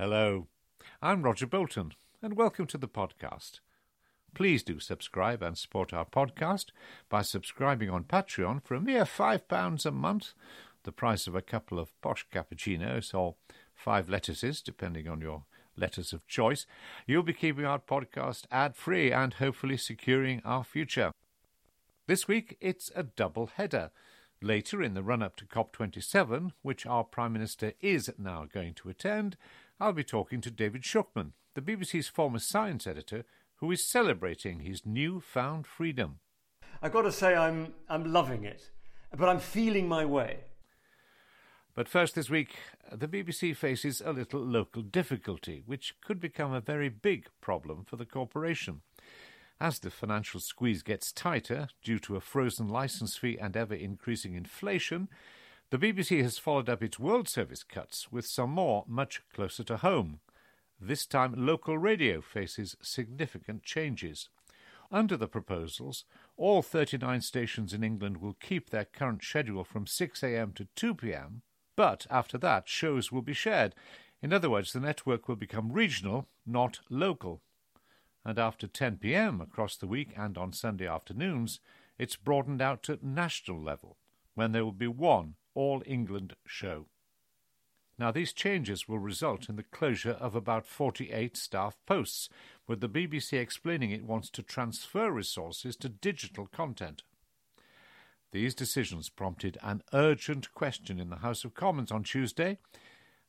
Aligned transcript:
Hello, 0.00 0.46
I'm 1.02 1.22
Roger 1.22 1.48
Bolton, 1.48 1.90
and 2.22 2.36
welcome 2.36 2.68
to 2.68 2.78
the 2.78 2.86
podcast. 2.86 3.58
Please 4.32 4.62
do 4.62 4.78
subscribe 4.78 5.42
and 5.42 5.58
support 5.58 5.92
our 5.92 6.04
podcast 6.04 6.66
by 7.08 7.22
subscribing 7.22 7.90
on 7.90 8.04
Patreon 8.04 8.62
for 8.62 8.76
a 8.76 8.80
mere 8.80 9.02
£5 9.02 9.84
a 9.84 9.90
month, 9.90 10.34
the 10.84 10.92
price 10.92 11.26
of 11.26 11.34
a 11.34 11.42
couple 11.42 11.80
of 11.80 12.00
posh 12.00 12.24
cappuccinos 12.32 13.12
or 13.12 13.34
five 13.74 14.08
lettuces, 14.08 14.62
depending 14.62 15.08
on 15.08 15.20
your 15.20 15.46
letters 15.76 16.12
of 16.12 16.28
choice. 16.28 16.64
You'll 17.04 17.24
be 17.24 17.32
keeping 17.32 17.64
our 17.64 17.80
podcast 17.80 18.44
ad 18.52 18.76
free 18.76 19.10
and 19.10 19.34
hopefully 19.34 19.76
securing 19.76 20.40
our 20.44 20.62
future. 20.62 21.10
This 22.06 22.28
week 22.28 22.56
it's 22.60 22.92
a 22.94 23.02
double 23.02 23.50
header. 23.56 23.90
Later 24.40 24.80
in 24.80 24.94
the 24.94 25.02
run 25.02 25.24
up 25.24 25.34
to 25.38 25.44
COP27, 25.44 26.52
which 26.62 26.86
our 26.86 27.02
Prime 27.02 27.32
Minister 27.32 27.72
is 27.80 28.08
now 28.16 28.46
going 28.48 28.74
to 28.74 28.88
attend, 28.88 29.36
I'll 29.80 29.92
be 29.92 30.02
talking 30.02 30.40
to 30.40 30.50
David 30.50 30.82
Shukman, 30.82 31.32
the 31.54 31.60
BBC's 31.60 32.08
former 32.08 32.40
science 32.40 32.84
editor, 32.84 33.24
who 33.56 33.70
is 33.70 33.84
celebrating 33.84 34.60
his 34.60 34.84
new 34.84 35.20
found 35.20 35.68
freedom. 35.68 36.18
I've 36.82 36.92
got 36.92 37.02
to 37.02 37.12
say, 37.12 37.36
I'm, 37.36 37.74
I'm 37.88 38.12
loving 38.12 38.44
it, 38.44 38.70
but 39.16 39.28
I'm 39.28 39.38
feeling 39.38 39.86
my 39.86 40.04
way. 40.04 40.38
But 41.76 41.88
first 41.88 42.16
this 42.16 42.28
week, 42.28 42.56
the 42.90 43.06
BBC 43.06 43.54
faces 43.54 44.02
a 44.04 44.12
little 44.12 44.40
local 44.40 44.82
difficulty, 44.82 45.62
which 45.64 45.94
could 46.04 46.18
become 46.18 46.52
a 46.52 46.60
very 46.60 46.88
big 46.88 47.26
problem 47.40 47.84
for 47.84 47.94
the 47.94 48.04
corporation. 48.04 48.80
As 49.60 49.78
the 49.78 49.90
financial 49.90 50.40
squeeze 50.40 50.82
gets 50.82 51.12
tighter 51.12 51.68
due 51.84 52.00
to 52.00 52.16
a 52.16 52.20
frozen 52.20 52.68
licence 52.68 53.16
fee 53.16 53.38
and 53.40 53.56
ever 53.56 53.74
increasing 53.74 54.34
inflation, 54.34 55.08
the 55.70 55.78
BBC 55.78 56.22
has 56.22 56.38
followed 56.38 56.70
up 56.70 56.82
its 56.82 56.98
World 56.98 57.28
Service 57.28 57.62
cuts 57.62 58.10
with 58.10 58.24
some 58.24 58.50
more 58.50 58.84
much 58.88 59.20
closer 59.34 59.62
to 59.64 59.76
home. 59.76 60.20
This 60.80 61.04
time, 61.04 61.34
local 61.36 61.76
radio 61.76 62.22
faces 62.22 62.74
significant 62.80 63.64
changes. 63.64 64.30
Under 64.90 65.14
the 65.14 65.28
proposals, 65.28 66.04
all 66.38 66.62
39 66.62 67.20
stations 67.20 67.74
in 67.74 67.84
England 67.84 68.16
will 68.16 68.36
keep 68.40 68.70
their 68.70 68.86
current 68.86 69.22
schedule 69.22 69.62
from 69.62 69.84
6am 69.84 70.54
to 70.54 70.94
2pm, 70.94 71.42
but 71.76 72.06
after 72.10 72.38
that, 72.38 72.66
shows 72.66 73.12
will 73.12 73.20
be 73.20 73.34
shared. 73.34 73.74
In 74.22 74.32
other 74.32 74.48
words, 74.48 74.72
the 74.72 74.80
network 74.80 75.28
will 75.28 75.36
become 75.36 75.72
regional, 75.72 76.26
not 76.46 76.80
local. 76.88 77.42
And 78.24 78.38
after 78.38 78.66
10pm 78.66 79.42
across 79.42 79.76
the 79.76 79.86
week 79.86 80.14
and 80.16 80.38
on 80.38 80.54
Sunday 80.54 80.86
afternoons, 80.86 81.60
it's 81.98 82.16
broadened 82.16 82.62
out 82.62 82.82
to 82.84 82.98
national 83.02 83.60
level, 83.60 83.98
when 84.34 84.52
there 84.52 84.64
will 84.64 84.72
be 84.72 84.88
one 84.88 85.34
all 85.58 85.82
England 85.86 86.36
show. 86.46 86.86
Now, 87.98 88.12
these 88.12 88.32
changes 88.32 88.86
will 88.86 89.00
result 89.00 89.48
in 89.48 89.56
the 89.56 89.64
closure 89.64 90.12
of 90.12 90.36
about 90.36 90.64
48 90.64 91.36
staff 91.36 91.76
posts, 91.84 92.28
with 92.68 92.80
the 92.80 92.88
BBC 92.88 93.32
explaining 93.32 93.90
it 93.90 94.04
wants 94.04 94.30
to 94.30 94.42
transfer 94.44 95.10
resources 95.10 95.74
to 95.78 95.88
digital 95.88 96.46
content. 96.46 97.02
These 98.30 98.54
decisions 98.54 99.08
prompted 99.08 99.58
an 99.60 99.82
urgent 99.92 100.54
question 100.54 101.00
in 101.00 101.10
the 101.10 101.16
House 101.16 101.44
of 101.44 101.54
Commons 101.54 101.90
on 101.90 102.04
Tuesday, 102.04 102.58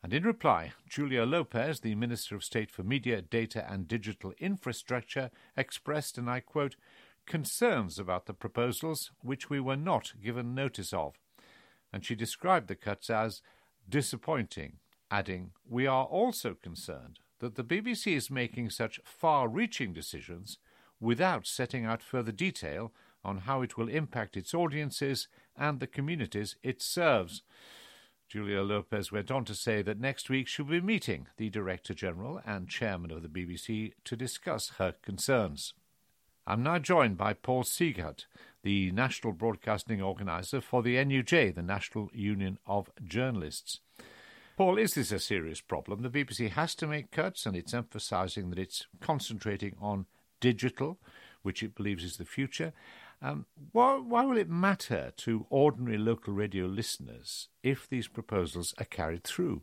and 0.03 0.13
in 0.13 0.21
reply, 0.21 0.73
Julia 0.87 1.23
Lopez, 1.23 1.79
the 1.79 1.95
Minister 1.95 2.35
of 2.35 2.43
State 2.43 2.69
for 2.69 2.83
Media, 2.83 3.23
Data 3.23 3.65
and 3.67 3.87
Digital 3.87 4.33
Infrastructure, 4.37 5.31
expressed, 5.57 6.19
and 6.19 6.29
I 6.29 6.41
quote, 6.41 6.75
concerns 7.25 7.97
about 7.97 8.27
the 8.27 8.35
proposals 8.35 9.09
which 9.23 9.49
we 9.49 9.59
were 9.59 9.75
not 9.75 10.13
given 10.21 10.53
notice 10.53 10.93
of 10.93 11.15
and 11.91 12.05
she 12.05 12.15
described 12.15 12.67
the 12.67 12.75
cuts 12.75 13.09
as 13.09 13.41
disappointing, 13.87 14.77
adding, 15.09 15.51
We 15.67 15.87
are 15.87 16.05
also 16.05 16.53
concerned 16.53 17.19
that 17.39 17.55
the 17.55 17.63
BBC 17.63 18.15
is 18.15 18.29
making 18.29 18.69
such 18.69 18.99
far 19.03 19.47
reaching 19.47 19.93
decisions 19.93 20.57
without 20.99 21.47
setting 21.47 21.85
out 21.85 22.03
further 22.03 22.31
detail 22.31 22.91
on 23.23 23.39
how 23.39 23.61
it 23.61 23.77
will 23.77 23.89
impact 23.89 24.37
its 24.37 24.53
audiences 24.53 25.27
and 25.55 25.79
the 25.79 25.87
communities 25.87 26.55
it 26.63 26.81
serves. 26.81 27.43
Julia 28.27 28.61
Lopez 28.61 29.11
went 29.11 29.31
on 29.31 29.43
to 29.45 29.55
say 29.55 29.81
that 29.81 29.99
next 29.99 30.29
week 30.29 30.47
she'll 30.47 30.65
be 30.65 30.81
meeting 30.81 31.27
the 31.37 31.49
Director 31.49 31.93
General 31.93 32.39
and 32.45 32.69
Chairman 32.69 33.11
of 33.11 33.23
the 33.23 33.27
BBC 33.27 33.93
to 34.03 34.15
discuss 34.15 34.73
her 34.77 34.93
concerns. 35.01 35.73
I'm 36.45 36.63
now 36.63 36.79
joined 36.79 37.17
by 37.17 37.33
Paul 37.33 37.63
Siegert, 37.63 38.25
the 38.63 38.91
National 38.91 39.33
Broadcasting 39.33 40.01
Organiser 40.01 40.61
for 40.61 40.83
the 40.83 40.95
NUJ, 40.95 41.55
the 41.55 41.61
National 41.61 42.09
Union 42.13 42.57
of 42.65 42.89
Journalists. 43.03 43.79
Paul, 44.57 44.77
is 44.77 44.95
this 44.95 45.11
a 45.11 45.19
serious 45.19 45.61
problem? 45.61 46.01
The 46.01 46.09
BBC 46.09 46.49
has 46.49 46.75
to 46.75 46.87
make 46.87 47.11
cuts, 47.11 47.45
and 47.45 47.55
it's 47.55 47.73
emphasising 47.73 48.49
that 48.49 48.59
it's 48.59 48.87
concentrating 48.99 49.75
on 49.79 50.05
digital, 50.41 50.99
which 51.43 51.63
it 51.63 51.75
believes 51.75 52.03
is 52.03 52.17
the 52.17 52.25
future. 52.25 52.73
Um, 53.21 53.45
why, 53.71 53.97
why 53.97 54.25
will 54.25 54.37
it 54.37 54.49
matter 54.49 55.11
to 55.17 55.45
ordinary 55.49 55.97
local 55.97 56.33
radio 56.33 56.65
listeners 56.65 57.47
if 57.63 57.87
these 57.87 58.07
proposals 58.07 58.73
are 58.77 58.85
carried 58.85 59.23
through? 59.23 59.61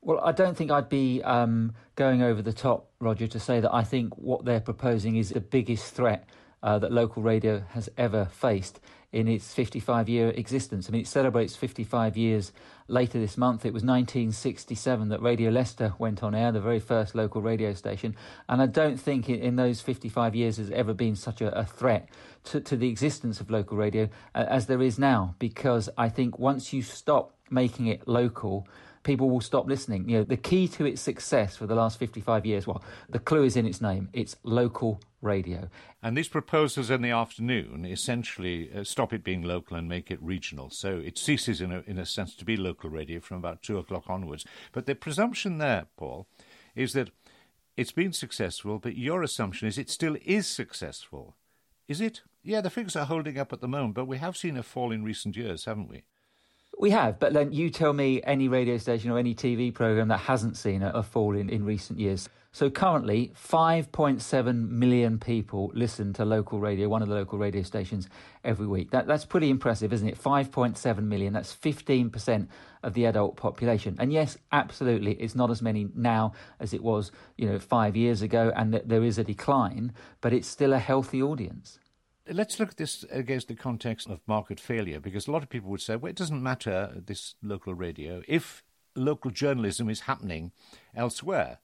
Well, 0.00 0.20
I 0.22 0.32
don't 0.32 0.56
think 0.56 0.70
I'd 0.70 0.88
be 0.88 1.22
um, 1.22 1.74
going 1.96 2.22
over 2.22 2.40
the 2.40 2.52
top, 2.52 2.90
Roger, 3.00 3.26
to 3.26 3.40
say 3.40 3.60
that 3.60 3.74
I 3.74 3.82
think 3.82 4.16
what 4.16 4.44
they're 4.44 4.60
proposing 4.60 5.16
is 5.16 5.30
the 5.30 5.40
biggest 5.40 5.92
threat 5.92 6.28
uh, 6.62 6.78
that 6.78 6.92
local 6.92 7.22
radio 7.22 7.62
has 7.70 7.88
ever 7.96 8.26
faced 8.26 8.80
in 9.10 9.26
its 9.26 9.54
55 9.54 10.08
year 10.08 10.28
existence. 10.30 10.88
I 10.88 10.92
mean, 10.92 11.00
it 11.02 11.06
celebrates 11.06 11.56
55 11.56 12.16
years 12.16 12.52
later 12.88 13.18
this 13.18 13.38
month. 13.38 13.64
It 13.64 13.72
was 13.72 13.82
1967 13.82 15.08
that 15.08 15.22
Radio 15.22 15.50
Leicester 15.50 15.94
went 15.98 16.22
on 16.22 16.34
air, 16.34 16.52
the 16.52 16.60
very 16.60 16.80
first 16.80 17.14
local 17.14 17.40
radio 17.40 17.72
station. 17.72 18.14
And 18.48 18.60
I 18.60 18.66
don't 18.66 18.98
think 18.98 19.28
in, 19.28 19.40
in 19.40 19.56
those 19.56 19.80
55 19.80 20.34
years 20.34 20.58
has 20.58 20.70
ever 20.70 20.92
been 20.92 21.16
such 21.16 21.40
a, 21.40 21.56
a 21.58 21.64
threat 21.64 22.08
to, 22.44 22.60
to, 22.60 22.76
the 22.76 22.88
existence 22.88 23.40
of 23.40 23.50
local 23.50 23.76
radio 23.76 24.08
uh, 24.34 24.44
as 24.48 24.66
there 24.66 24.82
is 24.82 24.98
now, 24.98 25.34
because 25.38 25.88
I 25.96 26.08
think 26.08 26.38
once 26.38 26.72
you 26.72 26.82
stop 26.82 27.34
making 27.50 27.86
it 27.86 28.06
local, 28.06 28.68
people 29.08 29.30
will 29.30 29.40
stop 29.40 29.66
listening. 29.66 30.06
You 30.06 30.18
know, 30.18 30.24
the 30.24 30.36
key 30.36 30.68
to 30.68 30.84
its 30.84 31.00
success 31.00 31.56
for 31.56 31.66
the 31.66 31.74
last 31.74 31.98
55 31.98 32.44
years, 32.44 32.66
well, 32.66 32.84
the 33.08 33.18
clue 33.18 33.42
is 33.42 33.56
in 33.56 33.64
its 33.64 33.80
name. 33.80 34.10
It's 34.12 34.36
local 34.42 35.00
radio. 35.22 35.70
And 36.02 36.14
these 36.14 36.28
proposals 36.28 36.90
in 36.90 37.00
the 37.00 37.10
afternoon 37.10 37.86
essentially 37.86 38.70
uh, 38.70 38.84
stop 38.84 39.14
it 39.14 39.24
being 39.24 39.40
local 39.42 39.78
and 39.78 39.88
make 39.88 40.10
it 40.10 40.22
regional. 40.22 40.68
So 40.68 40.98
it 40.98 41.16
ceases, 41.16 41.62
in 41.62 41.72
a, 41.72 41.82
in 41.86 41.98
a 41.98 42.04
sense, 42.04 42.34
to 42.36 42.44
be 42.44 42.58
local 42.58 42.90
radio 42.90 43.18
from 43.20 43.38
about 43.38 43.62
two 43.62 43.78
o'clock 43.78 44.04
onwards. 44.08 44.44
But 44.72 44.84
the 44.84 44.94
presumption 44.94 45.56
there, 45.56 45.86
Paul, 45.96 46.26
is 46.76 46.92
that 46.92 47.08
it's 47.78 47.92
been 47.92 48.12
successful, 48.12 48.78
but 48.78 48.98
your 48.98 49.22
assumption 49.22 49.68
is 49.68 49.78
it 49.78 49.88
still 49.88 50.18
is 50.22 50.46
successful. 50.46 51.34
Is 51.88 52.02
it? 52.02 52.20
Yeah, 52.42 52.60
the 52.60 52.68
figures 52.68 52.94
are 52.94 53.06
holding 53.06 53.38
up 53.38 53.54
at 53.54 53.62
the 53.62 53.68
moment, 53.68 53.94
but 53.94 54.04
we 54.04 54.18
have 54.18 54.36
seen 54.36 54.58
a 54.58 54.62
fall 54.62 54.92
in 54.92 55.02
recent 55.02 55.34
years, 55.34 55.64
haven't 55.64 55.88
we? 55.88 56.02
We 56.80 56.90
have, 56.90 57.18
but 57.18 57.32
then 57.32 57.50
you 57.50 57.70
tell 57.70 57.92
me 57.92 58.20
any 58.22 58.46
radio 58.46 58.78
station 58.78 59.10
or 59.10 59.18
any 59.18 59.34
TV 59.34 59.74
program 59.74 60.06
that 60.08 60.18
hasn't 60.18 60.56
seen 60.56 60.84
a, 60.84 60.90
a 60.90 61.02
fall 61.02 61.36
in, 61.36 61.50
in 61.50 61.64
recent 61.64 61.98
years. 61.98 62.28
So 62.52 62.70
currently, 62.70 63.32
5.7 63.36 64.68
million 64.68 65.18
people 65.18 65.72
listen 65.74 66.12
to 66.14 66.24
local 66.24 66.60
radio, 66.60 66.88
one 66.88 67.02
of 67.02 67.08
the 67.08 67.16
local 67.16 67.36
radio 67.36 67.62
stations, 67.62 68.08
every 68.44 68.68
week. 68.68 68.92
That, 68.92 69.08
that's 69.08 69.24
pretty 69.24 69.50
impressive, 69.50 69.92
isn't 69.92 70.08
it? 70.08 70.22
5.7 70.22 71.02
million. 71.02 71.32
That's 71.32 71.54
15% 71.54 72.46
of 72.84 72.94
the 72.94 73.06
adult 73.06 73.36
population. 73.36 73.96
And 73.98 74.12
yes, 74.12 74.38
absolutely, 74.52 75.14
it's 75.14 75.34
not 75.34 75.50
as 75.50 75.60
many 75.60 75.88
now 75.96 76.32
as 76.60 76.72
it 76.72 76.82
was, 76.82 77.10
you 77.36 77.48
know, 77.48 77.58
five 77.58 77.96
years 77.96 78.22
ago, 78.22 78.52
and 78.54 78.70
th- 78.70 78.84
there 78.86 79.02
is 79.02 79.18
a 79.18 79.24
decline, 79.24 79.92
but 80.20 80.32
it's 80.32 80.46
still 80.46 80.72
a 80.72 80.78
healthy 80.78 81.20
audience. 81.20 81.80
Let's 82.30 82.60
look 82.60 82.70
at 82.70 82.76
this 82.76 83.04
against 83.10 83.48
the 83.48 83.54
context 83.54 84.08
of 84.08 84.20
market 84.26 84.60
failure, 84.60 85.00
because 85.00 85.26
a 85.26 85.30
lot 85.30 85.42
of 85.42 85.48
people 85.48 85.70
would 85.70 85.80
say, 85.80 85.96
well, 85.96 86.10
it 86.10 86.16
doesn't 86.16 86.42
matter, 86.42 86.92
this 87.06 87.34
local 87.42 87.74
radio, 87.74 88.22
if 88.28 88.62
local 88.94 89.30
journalism 89.30 89.88
is 89.88 90.00
happening 90.00 90.52
elsewhere. 90.94 91.58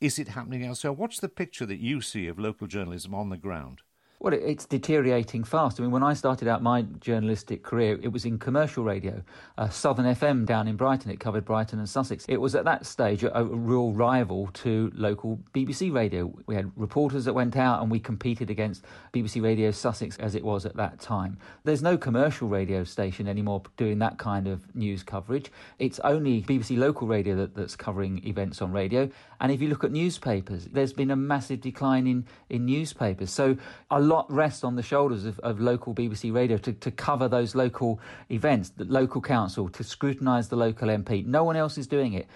Is 0.00 0.18
it 0.18 0.28
happening 0.28 0.64
elsewhere? 0.64 0.92
What's 0.92 1.20
the 1.20 1.28
picture 1.28 1.64
that 1.66 1.78
you 1.78 2.00
see 2.00 2.26
of 2.26 2.38
local 2.38 2.66
journalism 2.66 3.14
on 3.14 3.30
the 3.30 3.36
ground? 3.36 3.82
Well, 4.22 4.34
it's 4.34 4.66
deteriorating 4.66 5.42
fast. 5.42 5.80
I 5.80 5.82
mean, 5.82 5.90
when 5.90 6.04
I 6.04 6.14
started 6.14 6.46
out 6.46 6.62
my 6.62 6.82
journalistic 7.00 7.64
career, 7.64 7.98
it 8.00 8.12
was 8.12 8.24
in 8.24 8.38
commercial 8.38 8.84
radio. 8.84 9.20
Uh, 9.58 9.68
Southern 9.68 10.04
FM 10.04 10.46
down 10.46 10.68
in 10.68 10.76
Brighton, 10.76 11.10
it 11.10 11.18
covered 11.18 11.44
Brighton 11.44 11.80
and 11.80 11.88
Sussex. 11.88 12.24
It 12.28 12.36
was 12.36 12.54
at 12.54 12.64
that 12.64 12.86
stage 12.86 13.24
a, 13.24 13.36
a, 13.36 13.42
real 13.42 13.90
rival 13.90 14.48
to 14.52 14.92
local 14.94 15.40
BBC 15.52 15.92
radio. 15.92 16.32
We 16.46 16.54
had 16.54 16.70
reporters 16.76 17.24
that 17.24 17.32
went 17.32 17.56
out 17.56 17.82
and 17.82 17.90
we 17.90 17.98
competed 17.98 18.48
against 18.48 18.84
BBC 19.12 19.42
Radio 19.42 19.72
Sussex 19.72 20.16
as 20.18 20.36
it 20.36 20.44
was 20.44 20.66
at 20.66 20.76
that 20.76 21.00
time. 21.00 21.36
There's 21.64 21.82
no 21.82 21.98
commercial 21.98 22.46
radio 22.46 22.84
station 22.84 23.26
anymore 23.26 23.64
doing 23.76 23.98
that 23.98 24.18
kind 24.18 24.46
of 24.46 24.72
news 24.72 25.02
coverage. 25.02 25.50
It's 25.80 25.98
only 26.04 26.42
BBC 26.42 26.78
local 26.78 27.08
radio 27.08 27.34
that, 27.34 27.56
that's 27.56 27.74
covering 27.74 28.24
events 28.24 28.62
on 28.62 28.70
radio. 28.70 29.10
And 29.40 29.50
if 29.50 29.60
you 29.60 29.68
look 29.68 29.82
at 29.82 29.90
newspapers, 29.90 30.66
there's 30.66 30.92
been 30.92 31.10
a 31.10 31.16
massive 31.16 31.60
decline 31.60 32.06
in, 32.06 32.24
in 32.48 32.66
newspapers. 32.66 33.32
So 33.32 33.56
a 33.90 34.11
lot 34.12 34.30
rests 34.30 34.62
on 34.62 34.76
the 34.76 34.82
shoulders 34.82 35.24
of, 35.24 35.38
of 35.40 35.60
local 35.60 35.94
BBC 35.94 36.32
radio 36.32 36.58
to, 36.58 36.72
to 36.72 36.90
cover 36.90 37.28
those 37.28 37.54
local 37.54 37.98
events, 38.30 38.68
the 38.70 38.84
local 38.84 39.20
council, 39.20 39.68
to 39.70 39.82
scrutinise 39.82 40.48
the 40.48 40.56
local 40.56 40.88
MP. 40.88 41.24
No 41.24 41.44
one 41.44 41.56
else 41.56 41.78
is 41.78 41.86
doing 41.86 42.12
it. 42.12 42.26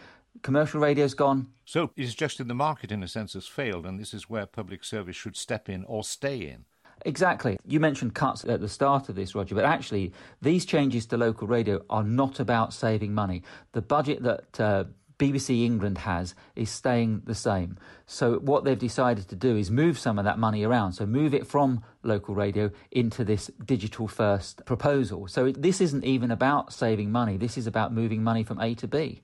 Commercial 0.43 0.81
radio's 0.81 1.15
gone. 1.15 1.49
So 1.65 1.91
it's 1.97 2.15
just 2.15 2.41
in 2.41 2.49
the 2.49 2.55
market, 2.55 2.91
in 2.91 3.03
a 3.03 3.09
sense, 3.09 3.35
has 3.35 3.47
failed, 3.47 3.87
and 3.87 3.99
this 3.99 4.15
is 4.15 4.29
where 4.29 4.47
public 4.47 4.85
service 4.85 5.17
should 5.17 5.37
step 5.37 5.69
in 5.69 5.85
or 5.85 6.03
stay 6.03 6.39
in. 6.49 6.65
Exactly. 7.05 7.59
You 7.67 7.79
mentioned 7.79 8.15
cuts 8.15 8.45
at 8.45 8.61
the 8.61 8.69
start 8.69 9.09
of 9.09 9.15
this, 9.15 9.35
Roger, 9.35 9.55
but 9.55 9.65
actually, 9.65 10.13
these 10.41 10.65
changes 10.65 11.05
to 11.07 11.17
local 11.17 11.47
radio 11.47 11.85
are 11.91 12.03
not 12.03 12.41
about 12.41 12.73
saving 12.73 13.13
money. 13.13 13.43
The 13.73 13.83
budget 13.83 14.23
that 14.23 14.61
uh, 14.61 14.85
BBC 15.19 15.65
England 15.65 15.99
has 15.99 16.35
is 16.55 16.71
staying 16.71 17.23
the 17.25 17.35
same. 17.35 17.79
So, 18.07 18.39
what 18.39 18.65
they've 18.65 18.79
decided 18.79 19.29
to 19.29 19.37
do 19.37 19.57
is 19.57 19.71
move 19.71 19.99
some 19.99 20.19
of 20.19 20.25
that 20.25 20.39
money 20.39 20.65
around. 20.65 20.93
So, 20.93 21.07
move 21.07 21.33
it 21.33 21.47
from 21.47 21.83
local 22.03 22.35
radio 22.35 22.71
into 22.91 23.25
this 23.25 23.51
digital 23.65 24.09
first 24.09 24.65
proposal. 24.67 25.27
So, 25.27 25.51
this 25.53 25.81
isn't 25.81 26.05
even 26.05 26.31
about 26.31 26.73
saving 26.73 27.11
money, 27.11 27.37
this 27.37 27.57
is 27.57 27.67
about 27.67 27.93
moving 27.93 28.23
money 28.23 28.45
from 28.45 28.61
A 28.61 28.75
to 28.75 28.87
B. 28.87 29.23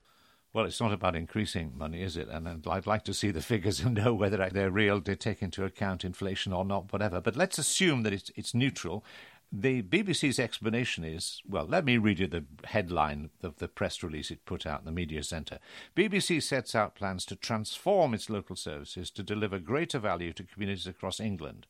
Well, 0.54 0.66
it's 0.66 0.80
not 0.82 0.92
about 0.92 1.16
increasing 1.16 1.72
money, 1.78 2.02
is 2.02 2.18
it? 2.18 2.28
And 2.28 2.66
I'd 2.66 2.86
like 2.86 3.04
to 3.04 3.14
see 3.14 3.30
the 3.30 3.40
figures 3.52 3.80
and 3.80 3.94
know 3.94 4.12
whether 4.12 4.48
they're 4.50 4.70
real, 4.70 5.00
they 5.00 5.14
take 5.14 5.42
into 5.42 5.64
account 5.64 6.04
inflation 6.04 6.52
or 6.52 6.64
not, 6.64 6.92
whatever. 6.92 7.20
But 7.20 7.36
let's 7.36 7.58
assume 7.58 8.02
that 8.02 8.12
it's, 8.12 8.30
it's 8.36 8.54
neutral. 8.54 9.04
The 9.54 9.82
BBC's 9.82 10.38
explanation 10.38 11.04
is 11.04 11.42
well, 11.46 11.66
let 11.66 11.84
me 11.84 11.98
read 11.98 12.20
you 12.20 12.26
the 12.26 12.46
headline 12.64 13.28
of 13.42 13.58
the 13.58 13.68
press 13.68 14.02
release 14.02 14.30
it 14.30 14.46
put 14.46 14.64
out 14.64 14.80
in 14.80 14.86
the 14.86 14.92
Media 14.92 15.22
Centre. 15.22 15.58
BBC 15.94 16.42
sets 16.42 16.74
out 16.74 16.94
plans 16.94 17.26
to 17.26 17.36
transform 17.36 18.14
its 18.14 18.30
local 18.30 18.56
services 18.56 19.10
to 19.10 19.22
deliver 19.22 19.58
greater 19.58 19.98
value 19.98 20.32
to 20.32 20.42
communities 20.42 20.86
across 20.86 21.20
England. 21.20 21.66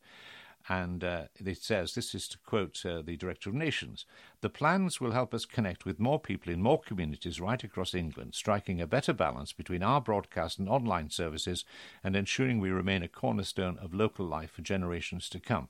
And 0.69 1.03
uh, 1.03 1.25
it 1.45 1.61
says 1.61 1.95
this 1.95 2.15
is 2.15 2.29
to 2.29 2.39
quote 2.39 2.87
uh, 2.87 3.03
the 3.03 3.17
Director 3.17 3.51
of 3.51 3.57
Nations 3.57 4.07
the 4.43 4.49
plans 4.49 5.01
will 5.01 5.13
help 5.13 5.33
us 5.35 5.45
connect 5.45 5.85
with 5.85 6.01
more 6.01 6.21
people 6.21 6.53
in 6.53 6.63
more 6.63 6.81
communities 6.81 7.41
right 7.41 7.63
across 7.63 7.95
England, 7.95 8.35
striking 8.35 8.81
a 8.81 8.87
better 8.87 9.13
balance 9.13 9.53
between 9.53 9.83
our 9.83 10.01
broadcast 10.01 10.59
and 10.59 10.69
online 10.69 11.11
services 11.11 11.65
and 12.03 12.17
ensuring 12.17 12.59
we 12.59 12.71
remain 12.71 13.03
a 13.03 13.09
cornerstone 13.09 13.79
of 13.79 13.95
local 13.95 14.27
life 14.27 14.51
for 14.51 14.63
generations 14.63 15.29
to 15.29 15.39
come. 15.39 15.69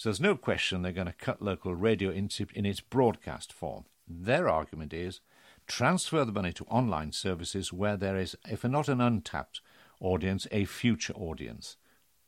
So 0.00 0.08
there's 0.08 0.18
no 0.18 0.34
question 0.34 0.80
they're 0.80 0.92
going 0.92 1.08
to 1.08 1.12
cut 1.12 1.42
local 1.42 1.74
radio 1.74 2.10
in, 2.10 2.30
in 2.54 2.64
its 2.64 2.80
broadcast 2.80 3.52
form. 3.52 3.84
Their 4.08 4.48
argument 4.48 4.94
is 4.94 5.20
transfer 5.66 6.24
the 6.24 6.32
money 6.32 6.54
to 6.54 6.64
online 6.70 7.12
services 7.12 7.70
where 7.70 7.98
there 7.98 8.16
is, 8.16 8.34
if 8.48 8.64
not 8.64 8.88
an 8.88 9.02
untapped 9.02 9.60
audience, 10.00 10.46
a 10.50 10.64
future 10.64 11.12
audience. 11.12 11.76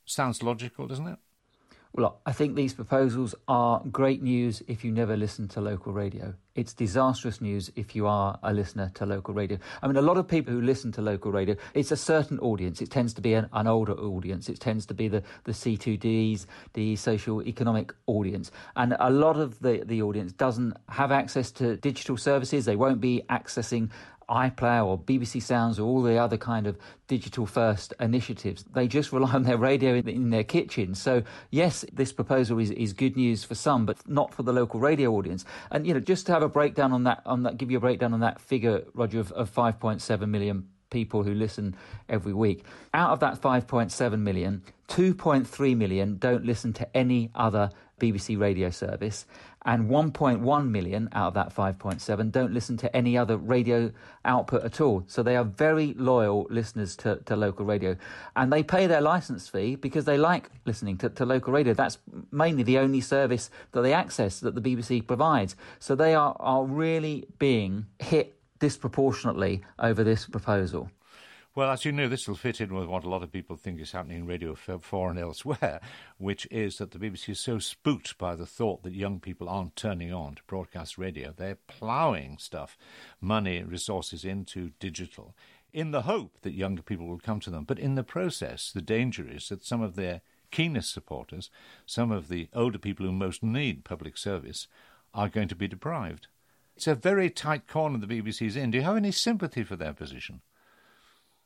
Sounds 0.04 0.42
logical, 0.42 0.86
doesn't 0.86 1.06
it? 1.08 1.19
Well, 1.94 2.23
I 2.25 2.33
think 2.33 2.56
these 2.56 2.73
proposals 2.73 3.35
are 3.49 3.83
great 3.91 4.23
news 4.23 4.62
if 4.67 4.83
you 4.83 4.91
never 4.91 5.15
listen 5.15 5.47
to 5.49 5.61
local 5.61 5.93
radio. 5.93 6.33
It's 6.55 6.73
disastrous 6.73 7.43
news 7.43 7.71
if 7.77 7.94
you 7.94 8.06
are 8.06 8.39
a 8.43 8.55
listener 8.55 8.91
to 8.94 9.05
local 9.05 9.35
radio. 9.35 9.59
I 9.83 9.87
mean, 9.87 9.97
a 9.97 10.03
lot 10.03 10.17
of 10.17 10.27
people 10.27 10.55
who 10.55 10.62
listen 10.62 10.91
to 10.93 11.03
local 11.03 11.33
radio, 11.33 11.55
it's 11.75 11.91
a 11.91 11.97
certain 11.97 12.39
audience. 12.39 12.81
It 12.81 12.91
tends 12.91 13.12
to 13.15 13.21
be 13.21 13.35
an, 13.35 13.47
an 13.53 13.67
older 13.67 13.93
audience. 13.93 14.49
It 14.49 14.59
tends 14.59 14.87
to 14.87 14.94
be 14.94 15.09
the, 15.09 15.23
the 15.44 15.53
C2Ds, 15.53 16.47
the 16.73 16.97
social 16.97 17.43
economic 17.43 17.93
audience. 18.06 18.50
And 18.75 18.97
a 18.99 19.11
lot 19.11 19.37
of 19.39 19.61
the, 19.61 19.83
the 19.85 20.00
audience 20.00 20.33
doesn't 20.33 20.75
have 20.89 21.12
access 21.12 21.50
to 21.53 21.77
digital 21.77 22.17
services. 22.17 22.65
They 22.65 22.77
won't 22.77 23.03
be 23.03 23.23
accessing 23.29 23.91
iPlayer 24.32 24.84
or 24.84 24.99
BBC 24.99 25.43
Sounds 25.43 25.79
or 25.79 25.82
all 25.82 26.02
the 26.02 26.17
other 26.17 26.38
kind 26.38 26.67
of 26.67 26.79
digital 27.06 27.44
first 27.44 27.93
initiatives. 28.00 28.64
They 28.73 28.88
just 28.88 29.12
rely 29.12 29.32
on 29.32 29.43
their 29.43 29.58
radio 29.58 29.94
in, 29.94 30.08
in, 30.08 30.31
their 30.31 30.44
kitchen. 30.44 30.94
So 30.94 31.23
yes, 31.50 31.84
this 31.93 32.12
proposal 32.12 32.58
is, 32.58 32.70
is 32.70 32.93
good 32.94 33.17
news 33.17 33.44
for 33.44 33.55
some, 33.55 33.84
but 33.84 34.08
not 34.08 34.32
for 34.32 34.43
the 34.43 34.52
local 34.52 34.81
radio 34.81 35.12
audience. 35.12 35.44
And 35.70 35.87
you 35.87 35.93
know, 35.94 36.00
just 36.00 36.26
to 36.26 36.32
have 36.32 36.43
a 36.43 36.49
breakdown 36.49 36.93
on 36.93 37.05
that, 37.05 37.23
on 37.26 37.43
that, 37.43 37.58
give 37.58 37.70
you 37.70 37.76
a 37.76 37.81
breakdown 37.81 38.14
on 38.14 38.20
that 38.20 38.40
figure, 38.40 38.82
Roger, 38.94 39.20
of, 39.20 39.31
of 39.32 39.52
5.7 39.52 40.29
million 40.29 40.69
people 40.90 41.23
who 41.23 41.34
listen 41.34 41.75
every 42.08 42.32
week. 42.32 42.64
Out 42.94 43.11
of 43.11 43.20
that 43.20 43.40
5.7 43.40 44.20
million, 44.20 44.62
2.3 44.88 45.76
million 45.76 46.19
don't 46.19 46.44
listen 46.44 46.73
to 46.75 46.96
any 46.96 47.31
other 47.34 47.70
BBC 47.99 48.38
radio 48.38 48.69
service, 48.69 49.26
and 49.64 49.88
1.1 49.88 50.69
million 50.69 51.09
out 51.12 51.29
of 51.29 51.35
that 51.35 51.55
5.7 51.55 52.32
don't 52.32 52.53
listen 52.53 52.76
to 52.79 52.97
any 52.97 53.17
other 53.17 53.37
radio 53.37 53.93
output 54.25 54.64
at 54.64 54.81
all. 54.81 55.05
So 55.06 55.23
they 55.23 55.37
are 55.37 55.44
very 55.44 55.94
loyal 55.94 56.47
listeners 56.50 56.97
to, 56.97 57.17
to 57.26 57.37
local 57.37 57.64
radio. 57.64 57.97
And 58.37 58.53
they 58.53 58.62
pay 58.62 58.87
their 58.87 59.00
license 59.00 59.49
fee 59.49 59.76
because 59.76 60.05
they 60.05 60.19
like 60.19 60.50
listening 60.64 60.99
to, 60.99 61.09
to 61.11 61.25
local 61.25 61.53
radio. 61.53 61.75
That's 61.75 61.99
mainly 62.31 62.62
the 62.62 62.79
only 62.79 63.00
service 63.00 63.50
that 63.73 63.82
they 63.82 63.93
access 63.93 64.41
that 64.41 64.55
the 64.55 64.61
BBC 64.61 65.06
provides. 65.06 65.56
So 65.79 65.94
they 65.94 66.15
are, 66.15 66.37
are 66.41 66.65
really 66.65 67.26
being 67.38 67.87
hit 68.00 68.37
disproportionately 68.58 69.62
over 69.79 70.05
this 70.05 70.26
proposal. 70.26 70.91
Well, 71.54 71.70
as 71.70 71.84
you 71.84 71.93
know, 71.93 72.08
this 72.08 72.26
will 72.26 72.34
fit 72.34 72.62
in 72.62 72.75
with 72.75 72.88
what 72.88 73.04
a 73.04 73.10
lot 73.10 73.22
of 73.22 73.31
people 73.31 73.56
think 73.56 73.78
is 73.78 73.93
happening 73.93 74.20
in 74.20 74.26
Radio 74.26 74.54
4 74.54 75.10
and 75.10 75.19
elsewhere, 75.19 75.82
which 76.16 76.49
is 76.50 76.78
that 76.78 76.93
the 76.93 76.99
BBC 76.99 77.28
is 77.28 77.40
so 77.40 77.58
spooked 77.58 78.16
by 78.16 78.34
the 78.34 78.46
thought 78.46 78.82
that 78.84 78.94
young 78.94 79.20
people 79.20 79.50
aren't 79.50 79.76
turning 79.76 80.14
on 80.14 80.37
to 80.37 80.43
broadcast 80.46 80.96
radio. 80.96 81.34
They're 81.37 81.58
ploughing 81.66 82.38
stuff, 82.38 82.78
money, 83.20 83.62
resources 83.62 84.25
into 84.25 84.70
digital 84.81 85.37
in 85.75 85.90
the 85.90 86.02
hope 86.02 86.38
that 86.40 86.54
younger 86.54 86.81
people 86.81 87.06
will 87.06 87.19
come 87.19 87.40
to 87.40 87.50
them. 87.50 87.64
But 87.64 87.78
in 87.78 87.96
the 87.96 88.02
process, 88.02 88.72
the 88.72 88.81
danger 88.81 89.28
is 89.28 89.50
that 89.50 89.62
some 89.62 89.82
of 89.82 89.94
their 89.94 90.22
keenest 90.50 90.90
supporters, 90.90 91.50
some 91.84 92.10
of 92.10 92.28
the 92.28 92.48
older 92.55 92.78
people 92.78 93.05
who 93.05 93.12
most 93.12 93.43
need 93.43 93.84
public 93.84 94.16
service, 94.16 94.69
are 95.12 95.28
going 95.28 95.48
to 95.48 95.55
be 95.55 95.69
deprived. 95.69 96.28
It's 96.76 96.87
a 96.87 96.94
very 96.94 97.28
tight 97.28 97.66
corner 97.66 97.98
the 97.98 98.06
BBC's 98.06 98.56
in. 98.56 98.70
Do 98.70 98.78
you 98.78 98.84
have 98.84 98.96
any 98.96 99.12
sympathy 99.12 99.64
for 99.64 99.76
their 99.76 99.93
position? 99.93 100.40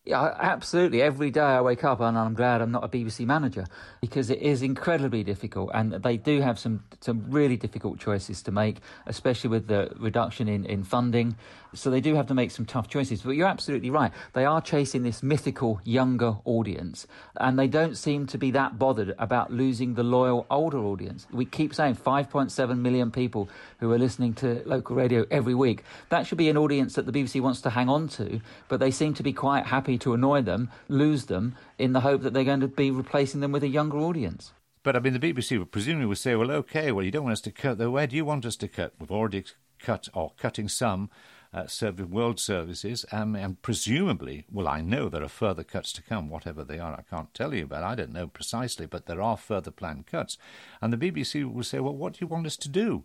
Yeah, 0.07 0.37
absolutely. 0.39 1.03
Every 1.03 1.33
day 1.33 1.41
I 1.41 1.61
wake 1.63 1.83
up 1.83 1.99
and 1.99 2.17
I'm 2.17 2.35
glad 2.35 2.63
I'm 2.63 2.71
not 2.71 2.85
a 2.85 2.89
BBC 2.89 3.27
manager 3.27 3.67
because 4.01 4.31
it 4.31 4.41
is 4.41 4.63
incredibly 4.63 5.25
difficult 5.25 5.73
and 5.75 5.95
they 5.95 6.17
do 6.17 6.41
have 6.43 6.61
some, 6.61 6.85
some 7.01 7.25
really 7.29 7.57
difficult 7.57 7.99
choices 7.99 8.41
to 8.43 8.53
make, 8.53 8.77
especially 9.07 9.51
with 9.51 9.67
the 9.67 9.91
reduction 9.99 10.47
in, 10.47 10.65
in 10.65 10.85
funding. 10.85 11.35
So 11.75 11.91
they 11.91 12.01
do 12.01 12.15
have 12.15 12.29
to 12.29 12.35
make 12.35 12.53
some 12.53 12.65
tough 12.65 12.89
choices. 12.89 13.23
But 13.23 13.33
you're 13.33 13.49
absolutely 13.49 13.91
right. 13.91 14.13
They 14.33 14.45
are 14.45 14.61
chasing 14.61 15.03
this 15.03 15.25
mythical 15.25 15.81
younger 15.83 16.37
audience 16.45 17.09
and 17.39 17.59
they 17.59 17.67
don't 17.67 17.97
seem 17.97 18.29
to 18.29 18.39
be 18.39 18.53
that 18.53 18.79
bothered 18.79 19.13
about 19.19 19.53
losing 19.53 19.95
the 19.95 20.05
loyal 20.05 20.47
older 20.53 20.79
audience. 20.79 21.27
We 21.33 21.47
keep 21.47 21.75
saying 21.75 21.97
5.7 21.97 22.79
million 22.79 23.11
people 23.11 23.49
who 23.81 23.91
are 23.91 23.99
listening 23.99 24.35
to 24.35 24.63
local 24.67 24.95
radio 24.95 25.27
every 25.33 25.55
week. 25.57 25.83
That 26.11 26.29
should 26.29 26.39
be 26.39 26.49
an 26.49 26.57
audience 26.57 26.95
that 26.95 27.07
the 27.07 27.13
BBC 27.13 27.41
wants 27.41 27.61
to 27.63 27.71
hang 27.71 27.89
on 27.89 28.07
to, 28.11 28.41
but 28.69 28.79
they 28.79 28.93
seem 28.93 29.13
to 29.15 29.25
be 29.25 29.33
quite 29.33 29.67
happy 29.67 29.96
to 30.01 30.15
annoy 30.15 30.43
them, 30.43 30.71
lose 30.89 31.27
them, 31.27 31.57
in 31.79 31.93
the 31.93 32.01
hope 32.01 32.23
that 32.23 32.33
they're 32.33 32.45
going 32.45 32.61
to 32.61 32.69
be 32.69 32.91
replacing 32.91 33.41
them 33.41 33.53
with 33.53 33.63
a 33.63 33.69
younger 33.69 33.99
audience. 33.99 34.53
But 34.83 34.95
I 34.97 35.01
mean, 35.01 35.15
the 35.15 35.33
BBC 35.33 35.69
presumably 35.71 36.07
would 36.07 36.19
say, 36.19 36.37
well, 36.37 36.51
okay, 36.53 36.93
well, 36.93 37.05
you 37.05 37.11
don't 37.11 37.25
want 37.25 37.33
us 37.33 37.41
to 37.41 37.51
cut, 37.51 37.79
though. 37.79 37.91
Where 37.91 38.07
do 38.07 38.15
you 38.15 38.25
want 38.25 38.47
us 38.47 38.57
to 38.57 38.69
cut? 38.69 38.95
We've 38.99 39.11
already 39.11 39.45
cut 39.81 40.09
or 40.15 40.33
cutting 40.39 40.69
some 40.69 41.11
uh, 41.53 41.67
world 42.09 42.39
services, 42.39 43.05
um, 43.13 43.35
and 43.35 43.61
presumably, 43.63 44.45
well, 44.53 44.69
I 44.69 44.83
know 44.83 45.09
there 45.09 45.23
are 45.23 45.29
further 45.29 45.65
cuts 45.65 45.93
to 45.95 46.03
come, 46.03 46.29
whatever 46.29 46.63
they 46.63 46.79
are. 46.79 46.93
I 46.93 47.03
can't 47.03 47.33
tell 47.35 47.55
you, 47.55 47.65
about, 47.65 47.83
I 47.83 47.95
don't 47.95 48.13
know 48.13 48.27
precisely. 48.27 48.87
But 48.87 49.07
there 49.07 49.23
are 49.23 49.37
further 49.37 49.71
planned 49.71 50.07
cuts, 50.07 50.39
and 50.81 50.93
the 50.93 51.13
BBC 51.13 51.53
will 51.53 51.65
say, 51.65 51.81
well, 51.81 51.97
what 51.97 52.15
do 52.15 52.19
you 52.21 52.27
want 52.27 52.47
us 52.47 52.57
to 52.59 52.69
do? 52.69 53.05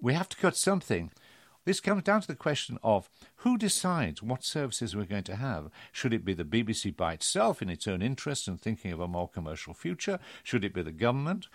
We 0.00 0.14
have 0.14 0.28
to 0.30 0.36
cut 0.36 0.56
something. 0.56 1.12
This 1.64 1.80
comes 1.80 2.02
down 2.02 2.20
to 2.22 2.26
the 2.26 2.34
question 2.34 2.76
of 2.82 3.08
who 3.36 3.56
decides 3.56 4.22
what 4.22 4.42
services 4.42 4.96
we're 4.96 5.04
going 5.04 5.22
to 5.24 5.36
have. 5.36 5.70
Should 5.92 6.12
it 6.12 6.24
be 6.24 6.34
the 6.34 6.44
BBC 6.44 6.96
by 6.96 7.12
itself 7.12 7.62
in 7.62 7.70
its 7.70 7.86
own 7.86 8.02
interest 8.02 8.48
and 8.48 8.60
thinking 8.60 8.92
of 8.92 8.98
a 8.98 9.06
more 9.06 9.28
commercial 9.28 9.72
future? 9.72 10.18
Should 10.42 10.64
it 10.64 10.74
be 10.74 10.82
the 10.82 10.90
government? 10.90 11.46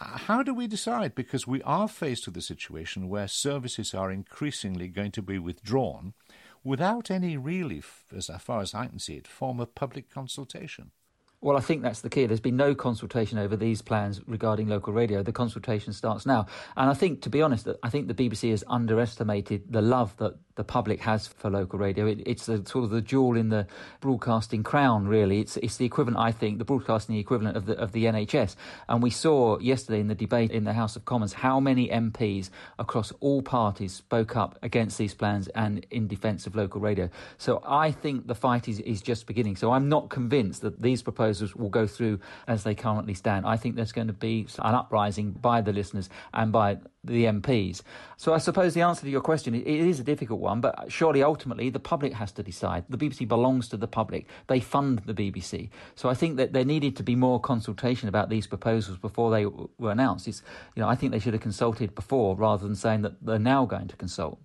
Uh, 0.00 0.16
how 0.18 0.44
do 0.44 0.54
we 0.54 0.68
decide? 0.68 1.16
Because 1.16 1.48
we 1.48 1.60
are 1.62 1.88
faced 1.88 2.26
with 2.26 2.36
a 2.36 2.42
situation 2.42 3.08
where 3.08 3.26
services 3.26 3.94
are 3.94 4.12
increasingly 4.12 4.86
going 4.86 5.10
to 5.12 5.22
be 5.22 5.40
withdrawn 5.40 6.14
without 6.62 7.10
any 7.10 7.36
really, 7.36 7.82
as 8.16 8.30
far 8.38 8.60
as 8.60 8.74
I 8.74 8.86
can 8.86 9.00
see 9.00 9.14
it, 9.14 9.26
form 9.26 9.58
of 9.58 9.74
public 9.74 10.08
consultation. 10.08 10.92
Well, 11.40 11.56
I 11.56 11.60
think 11.60 11.82
that's 11.82 12.00
the 12.00 12.10
key. 12.10 12.26
There's 12.26 12.40
been 12.40 12.56
no 12.56 12.74
consultation 12.74 13.38
over 13.38 13.56
these 13.56 13.80
plans 13.80 14.20
regarding 14.26 14.66
local 14.66 14.92
radio. 14.92 15.22
The 15.22 15.32
consultation 15.32 15.92
starts 15.92 16.26
now. 16.26 16.46
And 16.76 16.90
I 16.90 16.94
think, 16.94 17.22
to 17.22 17.30
be 17.30 17.42
honest, 17.42 17.68
I 17.80 17.90
think 17.90 18.08
the 18.08 18.14
BBC 18.14 18.50
has 18.50 18.64
underestimated 18.66 19.72
the 19.72 19.80
love 19.80 20.16
that 20.16 20.34
the 20.58 20.64
public 20.64 20.98
has 21.00 21.28
for 21.28 21.48
local 21.48 21.78
radio. 21.78 22.04
It, 22.04 22.20
it's 22.26 22.46
the, 22.46 22.56
sort 22.66 22.82
of 22.82 22.90
the 22.90 23.00
jewel 23.00 23.36
in 23.36 23.48
the 23.48 23.68
broadcasting 24.00 24.64
crown, 24.64 25.06
really. 25.06 25.40
It's, 25.40 25.56
it's 25.58 25.76
the 25.76 25.84
equivalent, 25.84 26.18
I 26.18 26.32
think, 26.32 26.58
the 26.58 26.64
broadcasting 26.64 27.16
equivalent 27.16 27.56
of 27.56 27.66
the, 27.66 27.78
of 27.78 27.92
the 27.92 28.06
NHS. 28.06 28.56
And 28.88 29.00
we 29.00 29.10
saw 29.10 29.60
yesterday 29.60 30.00
in 30.00 30.08
the 30.08 30.16
debate 30.16 30.50
in 30.50 30.64
the 30.64 30.72
House 30.72 30.96
of 30.96 31.04
Commons 31.04 31.32
how 31.32 31.60
many 31.60 31.88
MPs 31.88 32.50
across 32.76 33.12
all 33.20 33.40
parties 33.40 33.92
spoke 33.94 34.34
up 34.34 34.58
against 34.60 34.98
these 34.98 35.14
plans 35.14 35.46
and 35.54 35.86
in 35.92 36.08
defence 36.08 36.44
of 36.48 36.56
local 36.56 36.80
radio. 36.80 37.08
So 37.38 37.62
I 37.64 37.92
think 37.92 38.26
the 38.26 38.34
fight 38.34 38.66
is, 38.66 38.80
is 38.80 39.00
just 39.00 39.28
beginning. 39.28 39.54
So 39.54 39.70
I'm 39.70 39.88
not 39.88 40.10
convinced 40.10 40.62
that 40.62 40.82
these 40.82 41.02
proposals 41.02 41.54
will 41.54 41.70
go 41.70 41.86
through 41.86 42.18
as 42.48 42.64
they 42.64 42.74
currently 42.74 43.14
stand. 43.14 43.46
I 43.46 43.56
think 43.56 43.76
there's 43.76 43.92
going 43.92 44.08
to 44.08 44.12
be 44.12 44.48
an 44.58 44.74
uprising 44.74 45.30
by 45.30 45.60
the 45.60 45.72
listeners 45.72 46.10
and 46.34 46.50
by 46.50 46.78
the 47.04 47.24
MPs. 47.24 47.82
So 48.16 48.34
I 48.34 48.38
suppose 48.38 48.74
the 48.74 48.82
answer 48.82 49.02
to 49.02 49.10
your 49.10 49.20
question 49.20 49.54
it 49.54 49.66
is 49.66 50.00
a 50.00 50.04
difficult 50.04 50.40
one. 50.40 50.47
One, 50.48 50.60
but 50.60 50.90
surely 50.90 51.22
ultimately 51.22 51.70
the 51.70 51.78
public 51.78 52.12
has 52.14 52.32
to 52.32 52.42
decide. 52.42 52.84
The 52.88 52.98
BBC 52.98 53.28
belongs 53.28 53.68
to 53.68 53.76
the 53.76 53.86
public. 53.86 54.26
They 54.46 54.60
fund 54.60 55.00
the 55.06 55.14
BBC. 55.14 55.70
So 55.94 56.08
I 56.08 56.14
think 56.14 56.36
that 56.36 56.52
there 56.52 56.64
needed 56.64 56.96
to 56.96 57.02
be 57.02 57.14
more 57.14 57.40
consultation 57.40 58.08
about 58.08 58.28
these 58.28 58.46
proposals 58.46 58.98
before 58.98 59.30
they 59.30 59.46
were 59.46 59.92
announced. 59.92 60.26
It's, 60.26 60.42
you 60.74 60.82
know, 60.82 60.88
I 60.88 60.94
think 60.94 61.12
they 61.12 61.18
should 61.18 61.34
have 61.34 61.42
consulted 61.42 61.94
before 61.94 62.36
rather 62.36 62.66
than 62.66 62.74
saying 62.74 63.02
that 63.02 63.24
they're 63.24 63.38
now 63.38 63.64
going 63.64 63.88
to 63.88 63.96
consult. 63.96 64.40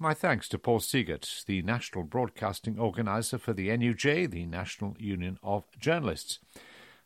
My 0.00 0.14
thanks 0.14 0.48
to 0.50 0.58
Paul 0.58 0.78
Siegert, 0.78 1.44
the 1.46 1.60
National 1.62 2.04
Broadcasting 2.04 2.78
Organiser 2.78 3.36
for 3.36 3.52
the 3.52 3.68
NUJ, 3.68 4.30
the 4.30 4.46
National 4.46 4.94
Union 4.98 5.38
of 5.42 5.64
Journalists. 5.78 6.38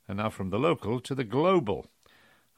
And 0.07 0.19
now 0.19 0.29
from 0.29 0.51
the 0.51 0.59
local 0.59 1.01
to 1.01 1.15
the 1.15 1.25
global. 1.25 1.87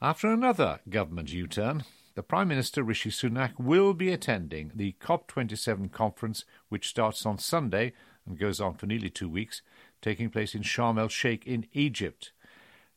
After 0.01 0.27
another 0.27 0.81
government 0.89 1.31
U 1.31 1.47
turn, 1.47 1.85
the 2.15 2.23
Prime 2.23 2.47
Minister 2.47 2.81
Rishi 2.81 3.09
Sunak 3.09 3.59
will 3.59 3.93
be 3.93 4.09
attending 4.09 4.71
the 4.73 4.95
COP27 5.01 5.91
conference, 5.91 6.45
which 6.69 6.87
starts 6.87 7.25
on 7.25 7.37
Sunday 7.37 7.91
and 8.25 8.39
goes 8.39 8.61
on 8.61 8.75
for 8.75 8.85
nearly 8.85 9.09
two 9.09 9.27
weeks, 9.27 9.61
taking 10.01 10.29
place 10.29 10.55
in 10.55 10.61
Sharm 10.61 10.97
el 10.97 11.09
Sheikh 11.09 11.45
in 11.45 11.67
Egypt. 11.73 12.31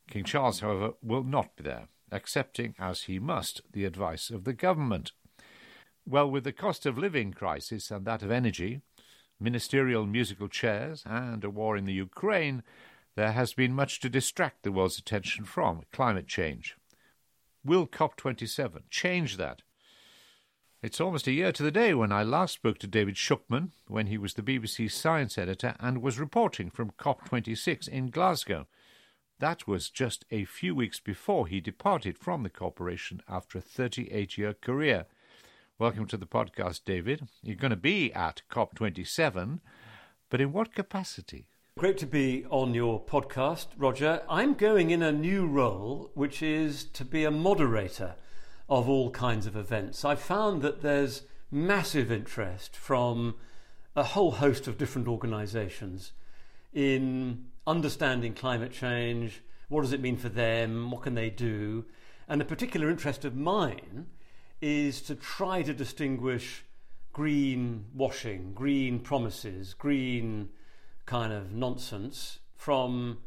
King 0.09 0.23
Charles, 0.23 0.61
however, 0.61 0.93
will 1.03 1.23
not 1.23 1.55
be 1.57 1.63
there, 1.63 1.89
accepting, 2.13 2.75
as 2.79 3.03
he 3.03 3.19
must, 3.19 3.61
the 3.73 3.83
advice 3.83 4.29
of 4.29 4.45
the 4.45 4.53
government. 4.53 5.11
Well, 6.07 6.31
with 6.31 6.45
the 6.45 6.53
cost 6.53 6.85
of 6.85 6.97
living 6.97 7.33
crisis 7.33 7.91
and 7.91 8.05
that 8.05 8.23
of 8.23 8.31
energy, 8.31 8.81
ministerial 9.37 10.05
musical 10.05 10.47
chairs, 10.47 11.03
and 11.05 11.43
a 11.43 11.49
war 11.49 11.75
in 11.75 11.83
the 11.83 11.93
Ukraine, 11.93 12.63
there 13.15 13.33
has 13.33 13.53
been 13.53 13.73
much 13.73 13.99
to 13.99 14.09
distract 14.09 14.63
the 14.63 14.71
world's 14.71 14.97
attention 14.97 15.43
from 15.43 15.83
climate 15.91 16.27
change. 16.27 16.77
Will 17.69 17.85
COP27 17.85 18.89
change 18.89 19.37
that? 19.37 19.61
It's 20.81 20.99
almost 20.99 21.27
a 21.27 21.31
year 21.31 21.51
to 21.51 21.61
the 21.61 21.69
day 21.69 21.93
when 21.93 22.11
I 22.11 22.23
last 22.23 22.55
spoke 22.55 22.79
to 22.79 22.87
David 22.87 23.13
Shukman 23.13 23.73
when 23.87 24.07
he 24.07 24.17
was 24.17 24.33
the 24.33 24.41
BBC 24.41 24.89
science 24.89 25.37
editor 25.37 25.75
and 25.79 26.01
was 26.01 26.17
reporting 26.17 26.71
from 26.71 26.89
COP26 26.99 27.87
in 27.87 28.09
Glasgow. 28.09 28.65
That 29.37 29.67
was 29.67 29.91
just 29.91 30.25
a 30.31 30.45
few 30.45 30.73
weeks 30.73 30.99
before 30.99 31.45
he 31.45 31.61
departed 31.61 32.17
from 32.17 32.41
the 32.41 32.49
corporation 32.49 33.21
after 33.29 33.59
a 33.59 33.61
38 33.61 34.35
year 34.35 34.55
career. 34.55 35.05
Welcome 35.77 36.07
to 36.07 36.17
the 36.17 36.25
podcast, 36.25 36.85
David. 36.85 37.27
You're 37.43 37.55
going 37.55 37.69
to 37.69 37.77
be 37.77 38.11
at 38.13 38.41
COP27, 38.49 39.59
but 40.31 40.41
in 40.41 40.51
what 40.51 40.73
capacity? 40.73 41.45
Great 41.77 41.97
to 41.97 42.05
be 42.05 42.45
on 42.49 42.73
your 42.73 43.01
podcast, 43.01 43.67
Roger. 43.77 44.21
I'm 44.29 44.53
going 44.53 44.89
in 44.89 45.01
a 45.01 45.13
new 45.13 45.45
role, 45.45 46.11
which 46.13 46.41
is 46.41 46.83
to 46.83 47.05
be 47.05 47.23
a 47.23 47.31
moderator 47.31 48.15
of 48.67 48.89
all 48.89 49.11
kinds 49.11 49.47
of 49.47 49.55
events. 49.55 50.03
I've 50.03 50.19
found 50.19 50.61
that 50.61 50.81
there's 50.81 51.21
massive 51.49 52.11
interest 52.11 52.75
from 52.75 53.35
a 53.95 54.03
whole 54.03 54.31
host 54.31 54.67
of 54.67 54.77
different 54.77 55.07
organizations 55.07 56.11
in 56.73 57.45
understanding 57.65 58.33
climate 58.33 58.73
change. 58.73 59.41
What 59.69 59.83
does 59.83 59.93
it 59.93 60.01
mean 60.01 60.17
for 60.17 60.27
them? 60.27 60.91
What 60.91 61.03
can 61.03 61.15
they 61.15 61.29
do? 61.29 61.85
And 62.27 62.41
a 62.41 62.45
particular 62.45 62.89
interest 62.89 63.23
of 63.23 63.37
mine 63.37 64.07
is 64.61 65.01
to 65.03 65.15
try 65.15 65.61
to 65.61 65.73
distinguish 65.73 66.65
green 67.13 67.85
washing, 67.93 68.53
green 68.53 68.99
promises, 68.99 69.73
green 69.73 70.49
kind 71.09 71.33
of 71.33 71.51
nonsense 71.51 72.37
from 72.55 73.17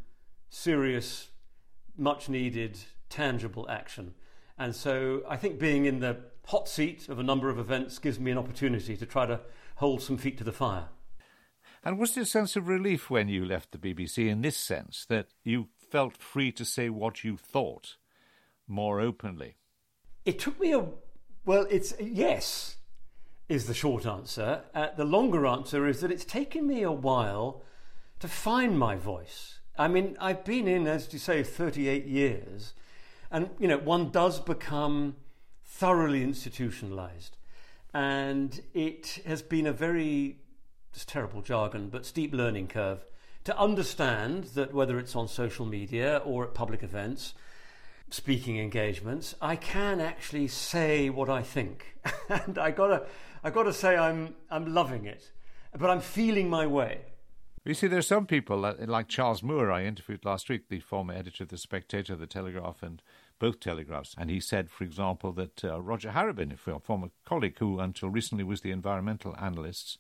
serious, 0.51 1.31
much 1.97 2.29
needed, 2.29 2.79
tangible 3.09 3.69
action. 3.69 4.15
And 4.57 4.73
so 4.73 5.23
I 5.29 5.37
think 5.37 5.59
being 5.59 5.87
in 5.87 5.99
the 5.99 6.21
hot 6.47 6.69
seat 6.69 7.09
of 7.09 7.19
a 7.19 7.25
number 7.25 7.51
of 7.51 7.59
events 7.59 7.99
gives 7.99 8.21
me 8.21 8.31
an 8.31 8.39
opportunity 8.39 8.97
to 8.97 9.05
try 9.05 9.27
to 9.27 9.41
hold 9.77 10.01
some 10.01 10.17
feet 10.17 10.39
to 10.39 10.45
the 10.45 10.53
fire. 10.53 10.91
And 11.83 11.99
was 11.99 12.15
there 12.15 12.23
a 12.23 12.27
sense 12.27 12.55
of 12.55 12.69
relief 12.69 13.11
when 13.11 13.29
you 13.29 13.45
left 13.45 13.73
the 13.73 13.79
BBC 13.79 14.29
in 14.29 14.43
this 14.43 14.57
sense 14.57 15.05
that 15.09 15.27
you 15.43 15.67
felt 15.91 16.17
free 16.17 16.53
to 16.53 16.65
say 16.65 16.89
what 16.89 17.25
you 17.25 17.37
thought 17.37 17.97
more 18.69 19.01
openly? 19.01 19.57
It 20.25 20.39
took 20.39 20.61
me 20.61 20.73
a 20.73 20.87
well, 21.45 21.67
it's 21.69 21.95
yes, 21.99 22.77
is 23.49 23.67
the 23.67 23.75
short 23.75 24.07
answer. 24.07 24.63
Uh, 24.73 24.91
the 24.97 25.05
longer 25.05 25.45
answer 25.45 25.89
is 25.89 26.01
that 26.01 26.13
it's 26.13 26.25
taken 26.25 26.65
me 26.65 26.85
a 26.85 26.93
while 26.93 27.65
to 28.23 28.29
find 28.29 28.79
my 28.79 28.95
voice. 28.95 29.59
I 29.77 29.89
mean, 29.89 30.17
I've 30.21 30.45
been 30.45 30.69
in, 30.69 30.87
as 30.87 31.13
you 31.13 31.19
say, 31.19 31.43
38 31.43 32.07
years, 32.07 32.73
and 33.33 33.51
you 33.59 33.67
know, 33.67 33.79
one 33.79 34.11
does 34.11 34.39
become 34.39 35.17
thoroughly 35.65 36.23
institutionalized, 36.23 37.37
and 37.93 38.63
it 38.75 39.19
has 39.27 39.43
been 39.43 39.67
a 39.67 39.73
very, 39.73 40.37
it's 40.95 41.05
terrible 41.05 41.43
jargon, 41.43 41.89
but 41.89 42.07
steep 42.07 42.33
learning 42.33 42.69
curve 42.69 43.05
to 43.43 43.59
understand 43.59 44.45
that 44.55 44.73
whether 44.73 45.01
it's 45.01 45.17
on 45.17 45.27
social 45.27 45.67
media 45.67 46.23
or 46.25 46.45
at 46.45 46.55
public 46.55 46.85
events 46.85 47.35
speaking 48.09 48.57
engagements, 48.57 49.35
I 49.43 49.57
can 49.57 50.01
actually 50.01 50.47
say 50.47 51.11
what 51.11 51.29
I 51.29 51.43
think, 51.43 51.97
and 52.29 52.57
I 52.57 52.71
gotta, 52.71 53.05
I 53.43 53.51
gotta 53.51 53.73
say 53.73 53.97
I'm, 53.97 54.37
I'm 54.49 54.73
loving 54.73 55.07
it, 55.07 55.33
but 55.77 55.91
I'm 55.91 56.01
feeling 56.01 56.49
my 56.49 56.69
way. 56.69 57.01
You 57.65 57.75
see, 57.75 57.87
there's 57.87 58.09
some 58.09 58.27
people 58.27 58.59
like 58.59 59.07
Charles 59.07 59.41
Moore, 59.41 59.71
I 59.71 59.85
interviewed 59.85 60.25
last 60.25 60.49
week, 60.49 60.69
the 60.69 60.81
former 60.81 61.15
editor 61.15 61.45
of 61.45 61.51
The 61.51 61.57
Spectator, 61.57 62.17
The 62.17 62.27
Telegraph, 62.27 62.83
and 62.83 63.01
both 63.39 63.61
Telegraphs. 63.61 64.17
And 64.19 64.31
he 64.31 64.41
said, 64.41 64.69
for 64.69 64.83
example, 64.83 65.31
that 65.35 65.65
uh, 65.65 65.81
Roger 65.81 66.11
Harrabin, 66.11 66.53
a 66.53 66.81
former 66.81 67.11
colleague 67.25 67.59
who 67.61 67.79
until 67.79 68.09
recently 68.09 68.43
was 68.43 68.63
the 68.63 68.73
environmental 68.73 69.37
analyst, 69.41 69.97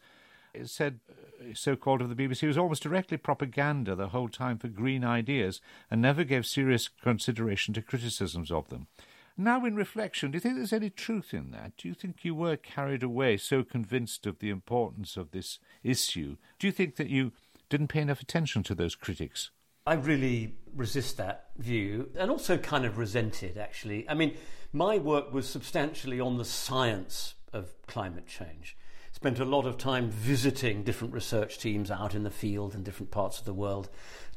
said 0.65 0.99
uh, 1.09 1.55
so 1.55 1.77
called 1.77 2.03
of 2.03 2.09
the 2.09 2.17
BBC 2.17 2.49
was 2.49 2.59
almost 2.59 2.83
directly 2.83 3.17
propaganda 3.17 3.95
the 3.95 4.09
whole 4.09 4.29
time 4.29 4.59
for 4.59 4.69
green 4.69 5.05
ideas 5.05 5.61
and 5.89 6.03
never 6.03 6.25
gave 6.25 6.45
serious 6.45 6.89
consideration 6.89 7.73
to 7.75 7.81
criticisms 7.81 8.51
of 8.51 8.71
them. 8.71 8.89
Now, 9.37 9.65
in 9.65 9.77
reflection, 9.77 10.31
do 10.31 10.37
you 10.37 10.41
think 10.41 10.57
there's 10.57 10.73
any 10.73 10.91
truth 10.91 11.33
in 11.33 11.53
that? 11.53 11.77
Do 11.79 11.89
you 11.89 11.95
think 11.95 12.25
you 12.25 12.35
were 12.35 12.57
carried 12.57 13.03
away, 13.03 13.39
so 13.39 13.63
convinced 13.63 14.27
of 14.27 14.41
the 14.41 14.51
importance 14.51 15.17
of 15.17 15.31
this 15.31 15.59
issue? 15.83 16.37
Do 16.59 16.67
you 16.67 16.73
think 16.73 16.97
that 16.97 17.09
you 17.09 17.33
didn't 17.73 17.89
pay 17.89 18.03
enough 18.03 18.21
attention 18.21 18.63
to 18.65 18.75
those 18.75 18.95
critics? 18.95 19.51
I 19.87 19.95
really 19.95 20.55
resist 20.77 21.17
that 21.17 21.49
view 21.57 22.11
and 22.17 22.31
also 22.31 22.59
kind 22.59 22.85
of 22.85 22.99
resent 22.99 23.43
it, 23.43 23.57
actually. 23.57 24.09
I 24.09 24.15
mean, 24.15 24.37
my 24.73 24.99
work 24.99 25.33
was 25.33 25.49
substantially 25.49 26.21
on 26.21 26.37
the 26.37 26.45
science 26.45 27.35
of 27.53 27.75
climate 27.87 28.27
change 28.27 28.77
spent 29.23 29.39
a 29.39 29.45
lot 29.45 29.67
of 29.67 29.79
time 29.79 30.11
visiting 30.11 30.83
different 30.83 31.15
research 31.15 31.59
teams 31.59 31.93
out 31.93 32.13
in 32.13 32.25
the 32.25 32.31
field 32.31 32.75
in 32.75 32.83
different 32.83 33.13
parts 33.13 33.39
of 33.39 33.45
the 33.45 33.55
world, 33.55 33.89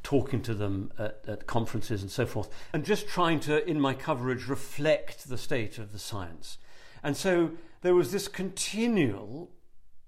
talking 0.04 0.40
to 0.40 0.54
them 0.54 0.92
at, 0.96 1.24
at 1.26 1.46
conferences 1.48 2.02
and 2.02 2.10
so 2.10 2.24
forth, 2.24 2.48
and 2.72 2.84
just 2.84 3.08
trying 3.08 3.40
to, 3.40 3.68
in 3.68 3.80
my 3.80 3.92
coverage, 3.94 4.46
reflect 4.46 5.28
the 5.28 5.36
state 5.36 5.78
of 5.78 5.92
the 5.92 5.98
science. 5.98 6.58
And 7.02 7.16
so 7.16 7.52
there 7.80 7.96
was 7.96 8.12
this 8.12 8.28
continual 8.28 9.50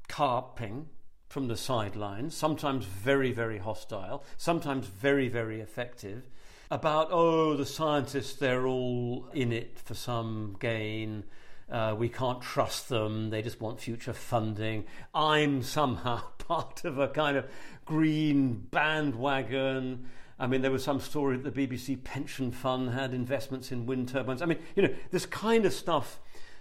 carping 0.06 0.90
from 1.28 1.48
the 1.48 1.56
sidelines, 1.56 2.34
sometimes 2.34 2.86
very, 2.86 3.32
very 3.32 3.58
hostile, 3.58 4.24
sometimes 4.36 4.86
very, 4.86 5.28
very 5.28 5.60
effective, 5.60 6.28
about, 6.70 7.08
oh, 7.10 7.56
the 7.56 7.66
scientists, 7.66 8.34
they're 8.34 8.66
all 8.66 9.28
in 9.32 9.52
it 9.52 9.78
for 9.78 9.94
some 9.94 10.56
gain. 10.58 11.24
Uh, 11.70 11.94
we 11.96 12.08
can't 12.08 12.40
trust 12.40 12.88
them. 12.88 13.30
They 13.30 13.42
just 13.42 13.60
want 13.60 13.80
future 13.80 14.12
funding. 14.12 14.84
I'm 15.14 15.62
somehow 15.62 16.22
part 16.38 16.84
of 16.84 16.98
a 16.98 17.08
kind 17.08 17.36
of 17.36 17.46
green 17.84 18.54
bandwagon. 18.70 20.06
I 20.38 20.46
mean, 20.46 20.62
there 20.62 20.70
was 20.70 20.84
some 20.84 21.00
story 21.00 21.36
that 21.36 21.54
the 21.54 21.66
BBC 21.66 22.02
pension 22.04 22.52
fund 22.52 22.90
had 22.90 23.12
investments 23.12 23.72
in 23.72 23.86
wind 23.86 24.08
turbines. 24.08 24.40
I 24.40 24.46
mean, 24.46 24.58
you 24.76 24.82
know, 24.82 24.94
this 25.10 25.26
kind 25.26 25.66
of 25.66 25.72
stuff 25.72 26.20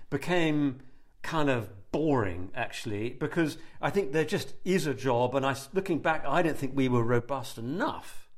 became 0.09 0.79
kind 1.21 1.49
of 1.49 1.69
boring, 1.91 2.51
actually, 2.53 3.11
because 3.11 3.57
I 3.81 3.89
think 3.89 4.11
there 4.11 4.25
just 4.25 4.53
is 4.65 4.85
a 4.85 4.93
job. 4.93 5.35
And 5.35 5.45
I, 5.45 5.55
looking 5.73 5.99
back, 5.99 6.25
I 6.27 6.41
don't 6.41 6.57
think 6.57 6.75
we 6.75 6.87
were 6.87 7.03
robust 7.03 7.57
enough 7.57 8.29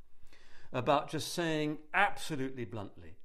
about 0.72 1.10
just 1.10 1.34
saying 1.34 1.79
absolutely 1.94 2.65
bluntly 2.65 3.20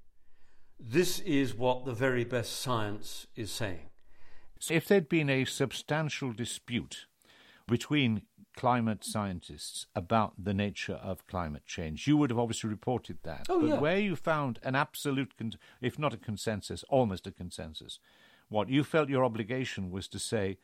this 0.79 1.21
is 1.21 1.55
what 1.55 1.85
the 1.85 1.93
very 1.93 2.25
best 2.25 2.61
science 2.61 3.27
is 3.37 3.51
saying. 3.51 3.91
If 4.71 4.87
there'd 4.87 5.09
been 5.09 5.31
a 5.31 5.45
substantial 5.45 6.33
dispute 6.33 7.07
between 7.67 8.23
climate 8.57 9.05
scientists 9.05 9.87
about 9.95 10.33
the 10.39 10.55
nature 10.55 10.95
of 11.03 11.27
climate 11.27 11.67
change, 11.67 12.07
you 12.07 12.17
would 12.17 12.31
have 12.31 12.39
obviously 12.39 12.71
reported 12.71 13.19
that. 13.25 13.47
Oh, 13.49 13.61
but 13.61 13.69
yeah. 13.69 13.81
where 13.81 13.99
you 13.99 14.17
found 14.17 14.59
an 14.63 14.75
absolute, 14.75 15.37
con- 15.37 15.53
if 15.81 15.99
not 15.99 16.15
a 16.15 16.19
consensus, 16.19 16.85
almost 16.89 17.27
a 17.27 17.33
consensus, 17.33 17.99
what 18.49 18.69
you 18.69 18.85
felt 18.85 19.09
your 19.09 19.25
obligation 19.25 19.91
was 19.91 20.09
to 20.09 20.19
say, 20.19 20.59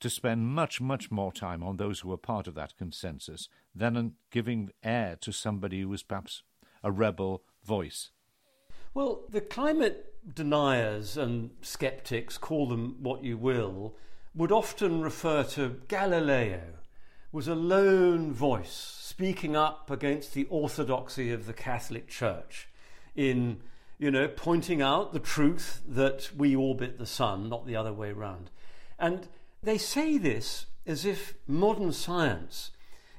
to 0.00 0.08
spend 0.08 0.46
much, 0.46 0.80
much 0.80 1.10
more 1.10 1.32
time 1.32 1.62
on 1.62 1.76
those 1.76 2.00
who 2.00 2.08
were 2.08 2.16
part 2.16 2.46
of 2.46 2.54
that 2.54 2.76
consensus 2.76 3.48
than 3.74 3.96
on 3.96 4.12
giving 4.30 4.70
air 4.82 5.16
to 5.20 5.32
somebody 5.32 5.80
who 5.80 5.88
was 5.88 6.02
perhaps 6.02 6.42
a 6.82 6.92
rebel 6.92 7.42
voice. 7.64 8.10
Well, 8.94 9.24
the 9.28 9.40
climate 9.40 10.14
deniers 10.34 11.16
and 11.16 11.50
skeptics, 11.62 12.38
call 12.38 12.66
them 12.66 12.96
what 13.00 13.24
you 13.24 13.36
will, 13.36 13.94
would 14.34 14.52
often 14.52 15.00
refer 15.00 15.42
to 15.42 15.80
Galileo 15.88 16.60
was 17.32 17.48
a 17.48 17.54
lone 17.54 18.32
voice 18.32 18.96
speaking 19.00 19.56
up 19.56 19.90
against 19.90 20.32
the 20.32 20.46
orthodoxy 20.48 21.30
of 21.30 21.46
the 21.46 21.52
Catholic 21.52 22.08
Church 22.08 22.68
in, 23.14 23.60
you 23.98 24.10
know, 24.10 24.28
pointing 24.28 24.80
out 24.80 25.12
the 25.12 25.18
truth 25.18 25.82
that 25.86 26.30
we 26.36 26.54
orbit 26.54 26.98
the 26.98 27.06
sun, 27.06 27.48
not 27.48 27.66
the 27.66 27.76
other 27.76 27.92
way 27.92 28.12
round. 28.12 28.50
And 28.98 29.28
they 29.62 29.78
say 29.78 30.18
this 30.18 30.66
as 30.86 31.04
if 31.04 31.34
modern 31.46 31.92
science 31.92 32.70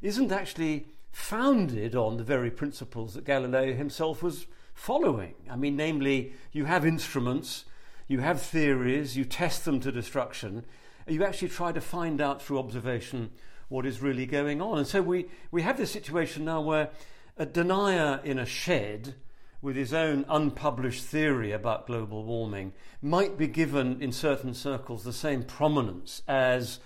isn't 0.02 0.32
actually 0.32 0.88
founded 1.12 1.96
on 1.96 2.18
the 2.18 2.24
very 2.24 2.50
principles 2.50 3.14
that 3.14 3.26
Galileo 3.26 3.74
himself 3.74 4.24
was 4.24 4.48
following. 4.74 5.36
I 5.50 5.58
mean, 5.58 5.76
namely, 5.76 6.34
you 6.54 6.66
have 6.66 6.86
instruments, 6.86 7.66
you 8.08 8.20
have 8.20 8.42
theories, 8.42 9.18
you 9.18 9.26
test 9.26 9.66
them 9.66 9.82
to 9.82 9.92
destruction, 9.92 10.66
you 11.08 11.24
actually 11.26 11.50
try 11.50 11.72
to 11.72 11.82
find 11.82 12.22
out 12.22 12.42
through 12.42 12.60
observation 12.60 13.32
what 13.68 13.86
is 13.86 14.02
really 14.02 14.26
going 14.26 14.62
on. 14.62 14.78
And 14.78 14.88
so 14.88 15.02
we, 15.02 15.26
we 15.52 15.62
have 15.64 15.78
this 15.78 15.92
situation 15.92 16.46
now 16.46 16.62
where 16.62 16.90
a 17.38 17.46
denier 17.46 18.22
in 18.24 18.40
a 18.40 18.46
shed 18.46 19.16
with 19.62 19.76
his 19.76 19.94
own 19.94 20.26
unpublished 20.30 21.04
theory 21.04 21.52
about 21.52 21.88
global 21.88 22.24
warming 22.24 22.74
might 23.02 23.38
be 23.38 23.48
given 23.48 24.02
in 24.02 24.12
certain 24.12 24.54
circles 24.54 25.04
the 25.04 25.14
same 25.14 25.44
prominence 25.44 26.22
as 26.28 26.80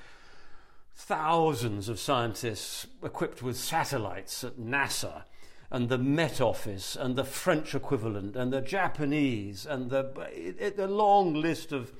thousands 0.96 1.90
of 1.90 2.00
scientists 2.00 2.88
equipped 3.04 3.42
with 3.42 3.58
satellites 3.58 4.44
at 4.44 4.58
NASA 4.58 5.24
and 5.72 5.90
the 5.90 5.98
Met 5.98 6.40
Office 6.40 6.96
and 6.96 7.16
the 7.16 7.24
French 7.24 7.74
equivalent 7.74 8.36
and 8.36 8.54
the 8.54 8.62
Japanese 8.62 9.66
and 9.66 9.90
the, 9.90 10.74
the 10.76 10.88
long 10.88 11.34
list 11.34 11.72
of 11.72 11.92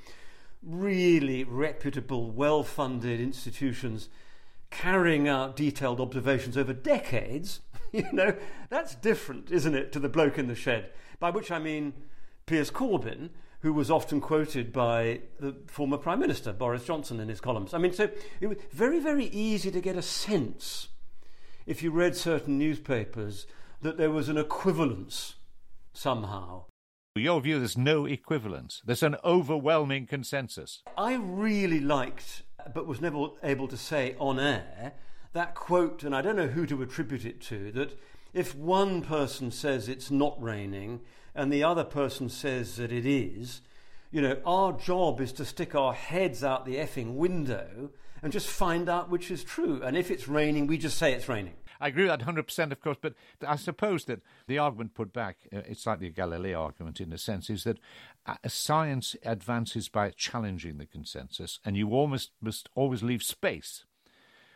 really 0.62 1.44
reputable, 1.44 2.30
well 2.30 2.64
funded 2.64 3.20
institutions 3.20 4.10
carrying 4.70 5.28
out 5.28 5.56
detailed 5.56 6.00
observations 6.00 6.58
over 6.58 6.74
decades, 6.74 7.62
you 7.98 8.12
know, 8.12 8.36
that's 8.70 8.96
different, 8.96 9.52
isn't 9.52 9.76
it, 9.76 9.92
to 9.92 10.00
the 10.00 10.10
bloke 10.10 10.40
in 10.40 10.48
the 10.48 10.56
shed? 10.56 10.90
By 11.20 11.30
which 11.30 11.52
I 11.52 11.60
mean 11.60 11.94
Piers 12.48 12.72
Corbyn, 12.72 13.30
who 13.60 13.72
was 13.72 13.92
often 13.92 14.20
quoted 14.20 14.74
by 14.74 15.22
the 15.40 15.56
former 15.68 15.98
Prime 15.98 16.20
Minister, 16.20 16.52
Boris 16.52 16.86
Johnson, 16.86 17.20
in 17.20 17.30
his 17.30 17.40
columns. 17.40 17.74
I 17.74 17.78
mean, 17.78 17.94
so 17.94 18.10
it 18.42 18.48
was 18.48 18.58
very, 18.72 19.00
very 19.00 19.26
easy 19.26 19.70
to 19.70 19.80
get 19.80 19.96
a 19.96 20.02
sense, 20.02 20.90
if 21.68 21.84
you 21.84 21.92
read 21.92 22.16
certain 22.16 22.58
newspapers, 22.58 23.46
that 23.82 23.98
there 23.98 24.12
was 24.12 24.28
an 24.28 24.38
equivalence 24.38 25.36
somehow. 25.94 26.66
Your 27.16 27.42
view, 27.42 27.60
there's 27.60 27.78
no 27.78 28.08
equivalence. 28.08 28.82
There's 28.84 29.04
an 29.04 29.18
overwhelming 29.24 30.08
consensus. 30.08 30.82
I 30.98 31.14
really 31.14 31.80
liked 31.80 32.42
but 32.74 32.88
was 32.88 33.02
never 33.02 33.28
able 33.44 33.68
to 33.68 33.78
say 33.78 34.16
on 34.20 34.40
air 34.40 34.94
that 35.34 35.56
quote, 35.56 36.04
and 36.04 36.16
I 36.16 36.22
don't 36.22 36.36
know 36.36 36.48
who 36.48 36.66
to 36.68 36.82
attribute 36.82 37.26
it 37.26 37.42
to, 37.42 37.72
that 37.72 38.00
if 38.34 38.56
one 38.56 39.02
person 39.02 39.52
says 39.52 39.90
it's 39.90 40.10
not 40.10 40.42
raining 40.42 41.02
and 41.36 41.52
the 41.52 41.64
other 41.64 41.84
person 41.84 42.30
says 42.30 42.76
that 42.78 42.92
it 42.92 43.06
is, 43.06 43.62
you 44.12 44.22
know, 44.22 44.38
our 44.46 44.74
job 44.74 45.20
is 45.20 45.34
to 45.34 45.46
stick 45.46 45.74
our 45.74 45.94
heads 45.94 46.44
out 46.44 46.66
the 46.66 46.76
effing 46.76 47.16
window 47.16 47.90
and 48.22 48.32
just 48.32 48.48
find 48.48 48.88
out 48.88 49.10
which 49.10 49.32
is 49.32 49.44
true. 49.44 49.82
And 49.84 49.98
if 49.98 50.12
it's 50.12 50.28
raining, 50.28 50.68
we 50.68 50.78
just 50.78 50.98
say 50.98 51.14
it's 51.14 51.28
raining. 51.28 51.56
I 51.82 51.88
agree 51.88 52.08
with 52.08 52.18
that 52.18 52.26
100%, 52.26 52.72
of 52.72 52.80
course, 52.80 52.98
but 53.02 53.16
I 53.46 53.56
suppose 53.56 54.06
that 54.06 54.22
the 54.48 54.60
argument 54.60 54.94
put 54.94 55.12
back, 55.12 55.38
uh, 55.52 55.62
it's 55.66 55.86
like 55.86 56.00
the 56.00 56.12
Galileo 56.12 56.62
argument 56.62 57.02
in 57.02 57.12
a 57.12 57.18
sense, 57.18 57.50
is 57.50 57.66
that 57.66 57.80
uh, 58.26 58.36
science 58.48 59.16
advances 59.26 59.90
by 59.90 60.12
challenging 60.12 60.78
the 60.78 60.86
consensus, 60.86 61.60
and 61.66 61.76
you 61.76 61.90
almost 61.90 62.32
must 62.40 62.70
always 62.76 63.04
leave 63.04 63.22
space 63.22 63.84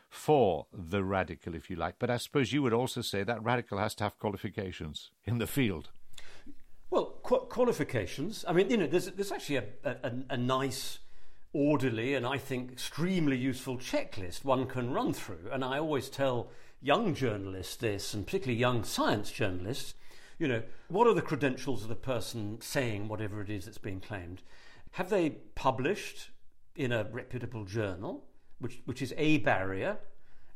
for 0.09 0.67
the 0.73 1.03
radical, 1.03 1.55
if 1.55 1.69
you 1.69 1.75
like. 1.75 1.95
But 1.99 2.09
I 2.09 2.17
suppose 2.17 2.53
you 2.53 2.61
would 2.61 2.73
also 2.73 3.01
say 3.01 3.23
that 3.23 3.43
radical 3.43 3.77
has 3.77 3.95
to 3.95 4.05
have 4.05 4.19
qualifications 4.19 5.11
in 5.25 5.37
the 5.37 5.47
field. 5.47 5.89
Well, 6.89 7.19
qu- 7.23 7.47
qualifications. 7.49 8.45
I 8.47 8.53
mean, 8.53 8.69
you 8.69 8.77
know, 8.77 8.87
there's, 8.87 9.11
there's 9.11 9.31
actually 9.31 9.57
a, 9.57 9.65
a, 9.83 10.11
a 10.31 10.37
nice 10.37 10.99
orderly 11.53 12.13
and 12.13 12.25
I 12.25 12.37
think 12.37 12.71
extremely 12.71 13.37
useful 13.37 13.77
checklist 13.77 14.45
one 14.45 14.67
can 14.67 14.93
run 14.93 15.13
through. 15.13 15.49
And 15.51 15.63
I 15.63 15.79
always 15.79 16.09
tell 16.09 16.51
young 16.81 17.13
journalists 17.13 17.75
this, 17.75 18.13
and 18.13 18.25
particularly 18.25 18.59
young 18.59 18.83
science 18.83 19.31
journalists, 19.31 19.95
you 20.39 20.47
know, 20.47 20.61
what 20.87 21.07
are 21.07 21.13
the 21.13 21.21
credentials 21.21 21.83
of 21.83 21.89
the 21.89 21.95
person 21.95 22.61
saying 22.61 23.07
whatever 23.07 23.41
it 23.41 23.49
is 23.49 23.65
that's 23.65 23.79
being 23.79 23.99
claimed? 23.99 24.43
Have 24.91 25.09
they 25.09 25.31
published 25.55 26.29
in 26.75 26.91
a 26.91 27.07
reputable 27.11 27.65
journal, 27.65 28.23
which, 28.59 28.81
which 28.85 29.01
is 29.01 29.13
a 29.17 29.37
barrier? 29.39 29.97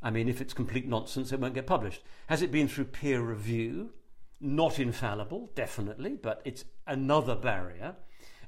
I 0.01 0.09
mean, 0.09 0.27
if 0.27 0.41
it's 0.41 0.53
complete 0.53 0.87
nonsense, 0.87 1.31
it 1.31 1.39
won't 1.39 1.53
get 1.53 1.67
published. 1.67 2.01
Has 2.27 2.41
it 2.41 2.51
been 2.51 2.67
through 2.67 2.85
peer 2.85 3.21
review? 3.21 3.91
Not 4.39 4.79
infallible, 4.79 5.51
definitely, 5.53 6.17
but 6.21 6.41
it's 6.43 6.65
another 6.87 7.35
barrier. 7.35 7.95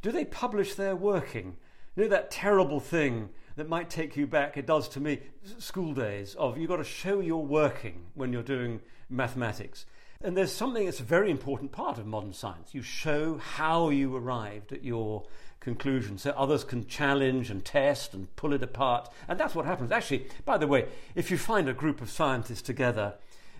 Do 0.01 0.11
they 0.11 0.25
publish 0.25 0.73
their 0.73 0.95
working? 0.95 1.57
You 1.95 2.03
know 2.03 2.09
that 2.09 2.31
terrible 2.31 2.79
thing 2.79 3.29
that 3.55 3.69
might 3.69 3.89
take 3.89 4.17
you 4.17 4.25
back, 4.25 4.57
it 4.57 4.65
does 4.65 4.89
to 4.89 4.99
me, 4.99 5.19
school 5.59 5.93
days 5.93 6.33
of 6.35 6.57
you've 6.57 6.69
got 6.69 6.77
to 6.77 6.83
show 6.83 7.19
you're 7.19 7.37
working 7.37 8.07
when 8.15 8.33
you're 8.33 8.41
doing 8.41 8.81
mathematics. 9.09 9.85
And 10.21 10.35
there's 10.35 10.51
something 10.51 10.85
that's 10.85 11.01
a 11.01 11.03
very 11.03 11.29
important 11.29 11.71
part 11.71 11.99
of 11.99 12.07
modern 12.07 12.33
science. 12.33 12.73
You 12.73 12.81
show 12.81 13.37
how 13.37 13.89
you 13.89 14.15
arrived 14.15 14.71
at 14.71 14.83
your 14.83 15.25
conclusion 15.63 16.17
so 16.17 16.31
others 16.31 16.63
can 16.63 16.85
challenge 16.85 17.49
and 17.49 17.63
test 17.63 18.13
and 18.13 18.35
pull 18.35 18.53
it 18.53 18.61
apart. 18.61 19.09
And 19.27 19.39
that's 19.39 19.55
what 19.55 19.65
happens. 19.65 19.91
Actually, 19.91 20.27
by 20.45 20.57
the 20.57 20.67
way, 20.67 20.85
if 21.15 21.31
you 21.31 21.37
find 21.37 21.67
a 21.69 21.73
group 21.73 22.01
of 22.01 22.09
scientists 22.09 22.61
together, 22.61 23.15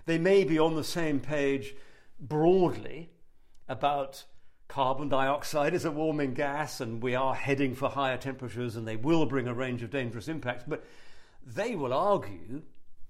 they 0.06 0.18
may 0.18 0.44
be 0.44 0.58
on 0.58 0.76
the 0.76 0.84
same 0.84 1.18
page 1.18 1.74
broadly 2.20 3.10
about 3.68 4.24
carbon 4.68 5.08
dioxide 5.08 5.74
is 5.74 5.84
a 5.84 5.90
warming 5.90 6.34
gas 6.34 6.80
and 6.80 7.02
we 7.02 7.14
are 7.14 7.34
heading 7.34 7.74
for 7.74 7.88
higher 7.88 8.16
temperatures 8.16 8.76
and 8.76 8.86
they 8.86 8.96
will 8.96 9.26
bring 9.26 9.46
a 9.48 9.54
range 9.54 9.82
of 9.82 9.90
dangerous 9.90 10.28
impacts. 10.28 10.64
But 10.66 10.84
they 11.44 11.74
will 11.74 11.92
argue 11.92 12.62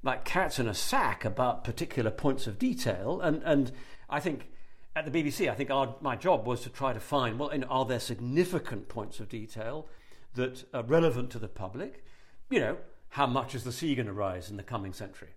like 0.02 0.24
cats 0.24 0.58
in 0.58 0.68
a 0.68 0.74
sack 0.74 1.24
about 1.24 1.64
particular 1.64 2.10
points 2.10 2.46
of 2.46 2.58
detail. 2.58 3.20
And, 3.20 3.42
and 3.42 3.72
I 4.08 4.20
think 4.20 4.50
at 4.96 5.10
the 5.10 5.22
BBC, 5.22 5.50
I 5.50 5.54
think 5.54 5.70
our, 5.70 5.96
my 6.00 6.16
job 6.16 6.46
was 6.46 6.60
to 6.62 6.70
try 6.70 6.92
to 6.92 7.00
find 7.00 7.38
well, 7.38 7.52
are 7.68 7.84
there 7.84 8.00
significant 8.00 8.88
points 8.88 9.20
of 9.20 9.28
detail 9.28 9.88
that 10.34 10.64
are 10.72 10.82
relevant 10.82 11.30
to 11.30 11.38
the 11.38 11.48
public? 11.48 12.04
You 12.50 12.60
know, 12.60 12.76
how 13.10 13.26
much 13.26 13.54
is 13.54 13.64
the 13.64 13.72
sea 13.72 13.94
going 13.94 14.06
to 14.06 14.12
rise 14.12 14.50
in 14.50 14.56
the 14.56 14.62
coming 14.62 14.92
century? 14.92 15.30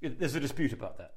There's 0.00 0.34
a 0.34 0.40
dispute 0.40 0.72
about 0.72 0.98
that. 0.98 1.14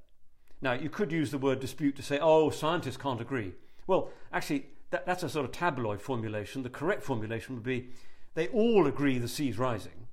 Now, 0.62 0.74
you 0.74 0.90
could 0.90 1.12
use 1.12 1.32
the 1.32 1.38
word 1.38 1.60
dispute 1.60 1.96
to 1.98 2.04
say, 2.04 2.20
oh, 2.22 2.50
scientists 2.50 2.98
can't 2.98 3.22
agree. 3.22 3.54
Well, 3.88 4.10
actually, 4.34 4.68
that, 4.92 5.06
that's 5.06 5.24
a 5.24 5.30
sort 5.30 5.46
of 5.46 5.52
tabloid 5.52 6.02
formulation. 6.02 6.64
The 6.64 6.70
correct 6.70 7.04
formulation 7.04 7.56
would 7.56 7.64
be 7.64 7.90
they 8.34 8.48
all 8.48 8.88
agree 8.88 9.18
the 9.18 9.28
sea's 9.28 9.58
rising, 9.58 10.08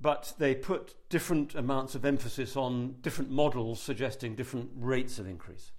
but 0.00 0.34
they 0.38 0.54
put 0.54 0.94
different 1.08 1.54
amounts 1.54 1.94
of 1.94 2.04
emphasis 2.04 2.56
on 2.56 2.96
different 3.00 3.30
models 3.30 3.80
suggesting 3.80 4.34
different 4.34 4.70
rates 4.76 5.18
of 5.18 5.26
increase. 5.26 5.72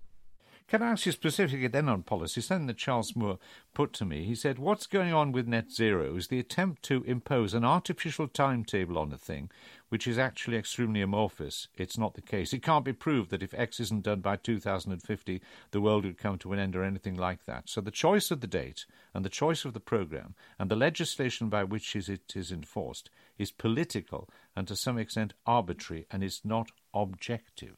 Can 0.69 0.83
I 0.83 0.91
ask 0.91 1.07
you 1.07 1.11
specifically 1.11 1.67
then 1.67 1.89
on 1.89 2.03
policy? 2.03 2.41
Something 2.41 2.67
that 2.67 2.77
Charles 2.77 3.15
Moore 3.15 3.39
put 3.73 3.91
to 3.93 4.05
me. 4.05 4.23
He 4.23 4.35
said, 4.35 4.59
What's 4.59 4.85
going 4.85 5.11
on 5.11 5.31
with 5.31 5.47
net 5.47 5.71
zero 5.71 6.15
is 6.15 6.27
the 6.27 6.37
attempt 6.37 6.83
to 6.83 7.03
impose 7.05 7.55
an 7.55 7.65
artificial 7.65 8.27
timetable 8.27 8.99
on 8.99 9.11
a 9.11 9.17
thing 9.17 9.49
which 9.87 10.05
is 10.05 10.19
actually 10.19 10.57
extremely 10.57 11.01
amorphous. 11.01 11.69
It's 11.75 11.97
not 11.97 12.13
the 12.13 12.21
case. 12.21 12.53
It 12.53 12.61
can't 12.61 12.85
be 12.85 12.93
proved 12.93 13.31
that 13.31 13.41
if 13.41 13.51
X 13.55 13.79
isn't 13.79 14.03
done 14.03 14.19
by 14.19 14.35
2050, 14.35 15.41
the 15.71 15.81
world 15.81 16.05
would 16.05 16.19
come 16.19 16.37
to 16.37 16.53
an 16.53 16.59
end 16.59 16.75
or 16.75 16.83
anything 16.83 17.15
like 17.15 17.45
that. 17.45 17.67
So 17.67 17.81
the 17.81 17.89
choice 17.89 18.29
of 18.29 18.41
the 18.41 18.45
date 18.45 18.85
and 19.15 19.25
the 19.25 19.29
choice 19.29 19.65
of 19.65 19.73
the 19.73 19.79
programme 19.79 20.35
and 20.59 20.69
the 20.69 20.75
legislation 20.75 21.49
by 21.49 21.63
which 21.63 21.95
it 21.95 22.35
is 22.35 22.51
enforced 22.51 23.09
is 23.39 23.49
political 23.49 24.29
and 24.55 24.67
to 24.67 24.75
some 24.75 24.99
extent 24.99 25.33
arbitrary 25.47 26.05
and 26.11 26.23
is 26.23 26.41
not 26.43 26.69
objective. 26.93 27.77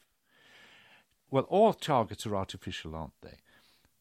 Well, 1.32 1.46
all 1.46 1.74
targets 1.74 2.28
are 2.28 2.36
artificial, 2.36 2.96
aren't 2.96 3.20
they? 3.22 3.40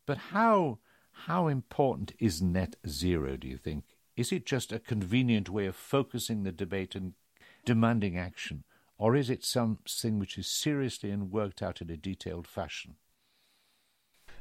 But 0.05 0.19
how 0.19 0.79
how 1.27 1.47
important 1.47 2.12
is 2.19 2.43
net 2.43 2.77
zero, 2.88 3.37
do 3.37 3.47
you 3.47 3.57
think? 3.57 3.85
Is 4.16 4.33
it 4.33 4.45
just 4.45 4.73
a 4.73 4.79
convenient 4.79 5.49
way 5.49 5.66
of 5.66 5.77
focusing 5.77 6.43
the 6.43 6.53
debate 6.53 6.95
and 6.95 7.14
demanding 7.64 8.19
action, 8.19 8.64
or 8.99 9.14
is 9.14 9.31
it 9.31 9.45
something 9.45 10.19
which 10.19 10.37
is 10.37 10.47
seriously 10.47 11.11
and 11.11 11.31
worked 11.31 11.62
out 11.62 11.81
in 11.81 11.90
a 11.90 11.97
detailed 11.97 12.47
fashion? 12.47 12.97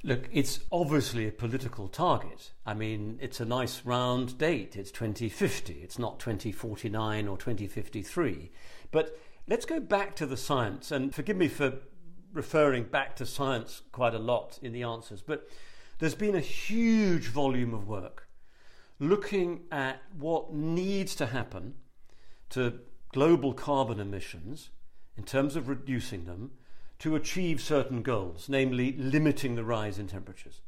Look, 0.02 0.30
it's 0.32 0.62
obviously 0.71 1.28
a 1.28 1.32
political 1.32 1.89
target. 1.89 2.54
I 2.65 2.73
mean, 2.73 3.19
it's 3.21 3.41
a 3.41 3.45
nice 3.45 3.86
round 3.86 4.38
date. 4.38 4.78
It's 4.78 4.91
2050. 4.91 5.73
It's 5.73 5.99
not 5.99 6.19
2049 6.19 7.28
or 7.28 7.38
2053. 7.38 8.49
But 8.91 9.19
let's 9.47 9.65
go 9.65 9.82
back 9.82 10.15
to 10.15 10.25
the 10.25 10.38
science. 10.38 10.89
And 10.91 11.13
forgive 11.13 11.36
me 11.36 11.49
for 11.49 11.80
referring 12.33 12.83
back 12.83 13.15
to 13.17 13.25
science 13.25 13.81
quite 13.91 14.13
a 14.13 14.19
lot 14.19 14.59
in 14.61 14.71
the 14.71 14.83
answers, 14.83 15.21
but 15.21 15.47
there's 15.99 16.15
been 16.15 16.35
a 16.35 16.41
huge 16.41 17.27
volume 17.27 17.73
of 17.73 17.87
work 17.87 18.27
looking 18.99 19.61
at 19.71 20.01
what 20.17 20.53
needs 20.53 21.15
to 21.15 21.25
happen 21.27 21.73
to 22.49 22.79
global 23.13 23.53
carbon 23.53 23.99
emissions 23.99 24.69
in 25.17 25.23
terms 25.23 25.55
of 25.55 25.69
reducing 25.69 26.25
them 26.25 26.51
to 26.99 27.15
achieve 27.15 27.61
certain 27.61 28.01
goals, 28.01 28.49
namely 28.49 28.93
limiting 28.97 29.55
the 29.55 29.63
rise 29.63 29.97
in 29.97 30.07
temperatures. 30.07 30.61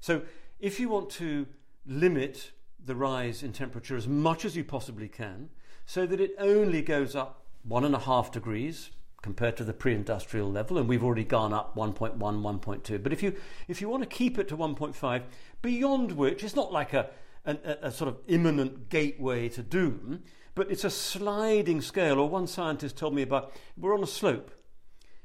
So, 0.00 0.22
if 0.60 0.78
you 0.78 0.88
want 0.88 1.08
to 1.10 1.46
limit 1.86 2.52
the 2.84 2.94
rise 2.94 3.42
in 3.42 3.52
temperature 3.52 3.96
as 3.96 4.06
much 4.06 4.44
as 4.44 4.56
you 4.56 4.64
possibly 4.64 5.08
can, 5.08 5.48
so 5.86 6.04
that 6.06 6.20
it 6.20 6.34
only 6.38 6.82
goes 6.82 7.14
up 7.14 7.46
one 7.62 7.84
and 7.84 7.94
a 7.94 8.00
half 8.00 8.30
degrees 8.30 8.90
compared 9.22 9.56
to 9.56 9.64
the 9.64 9.72
pre-industrial 9.72 10.50
level, 10.50 10.78
and 10.78 10.88
we've 10.88 11.04
already 11.04 11.24
gone 11.24 11.52
up 11.52 11.74
1.1, 11.74 12.18
1.2. 12.18 13.02
But 13.02 13.12
if 13.12 13.22
you 13.22 13.34
if 13.66 13.80
you 13.80 13.88
want 13.88 14.02
to 14.02 14.08
keep 14.08 14.38
it 14.38 14.48
to 14.48 14.56
1.5, 14.56 15.22
beyond 15.60 16.12
which 16.12 16.44
it's 16.44 16.54
not 16.54 16.72
like 16.72 16.92
a, 16.92 17.10
a, 17.44 17.58
a 17.82 17.90
sort 17.90 18.08
of 18.08 18.18
imminent 18.28 18.88
gateway 18.88 19.48
to 19.50 19.62
doom, 19.62 20.22
but 20.54 20.70
it's 20.70 20.84
a 20.84 20.90
sliding 20.90 21.80
scale. 21.80 22.18
Or 22.20 22.28
one 22.28 22.46
scientist 22.46 22.96
told 22.96 23.14
me 23.14 23.22
about 23.22 23.52
we're 23.76 23.94
on 23.94 24.02
a 24.02 24.06
slope, 24.06 24.52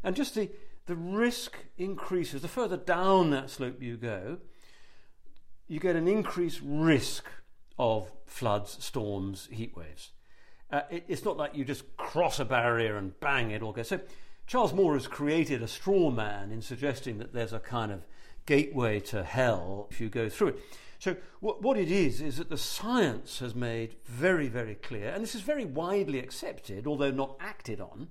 and 0.04 0.16
just 0.16 0.36
the 0.36 0.50
the 0.86 0.96
risk 0.96 1.58
increases. 1.78 2.42
The 2.42 2.48
further 2.48 2.78
down 2.78 3.30
that 3.30 3.50
slope 3.50 3.82
you 3.82 3.98
go, 3.98 4.40
you 5.68 5.80
get 5.80 5.96
an 5.96 6.08
increased 6.08 6.62
risk 6.64 7.26
of 7.78 8.12
floods, 8.26 8.84
storms, 8.84 9.48
heat 9.52 9.76
waves. 9.78 10.13
Uh, 10.74 10.82
it, 10.90 11.06
it's 11.08 11.24
not 11.24 11.38
like 11.38 11.56
you 11.56 11.64
just 11.64 11.96
cross 11.98 12.40
a 12.40 12.46
barrier 12.46 12.98
and 12.98 13.18
bang, 13.20 13.52
it 13.52 13.62
all 13.62 13.72
goes. 13.72 13.90
So 13.90 14.00
Charles 14.48 14.74
Moore 14.74 14.96
has 14.96 15.08
created 15.08 15.62
a 15.62 15.68
straw 15.68 16.10
man 16.10 16.52
in 16.52 16.64
suggesting 16.64 17.20
that 17.20 17.32
there's 17.32 17.54
a 17.54 17.60
kind 17.60 17.92
of 17.92 18.08
gateway 18.48 19.00
to 19.02 19.24
hell 19.24 19.88
if 19.92 20.02
you 20.02 20.10
go 20.10 20.30
through 20.30 20.48
it. 20.48 20.60
So 20.98 21.16
what, 21.42 21.62
what 21.62 21.78
it 21.78 21.92
is 21.92 22.22
is 22.22 22.38
that 22.38 22.50
the 22.50 22.58
science 22.58 23.38
has 23.38 23.54
made 23.54 23.98
very, 24.06 24.48
very 24.48 24.74
clear, 24.74 25.10
and 25.10 25.22
this 25.22 25.36
is 25.36 25.42
very 25.42 25.64
widely 25.64 26.18
accepted, 26.18 26.88
although 26.88 27.12
not 27.12 27.38
acted 27.40 27.80
on, 27.80 28.08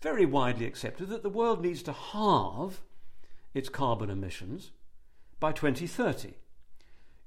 very 0.00 0.24
widely 0.24 0.66
accepted 0.66 1.08
that 1.08 1.24
the 1.24 1.28
world 1.28 1.62
needs 1.62 1.82
to 1.82 1.92
halve 1.92 2.80
its 3.54 3.68
carbon 3.68 4.08
emissions 4.08 4.70
by 5.40 5.50
2030 5.50 6.34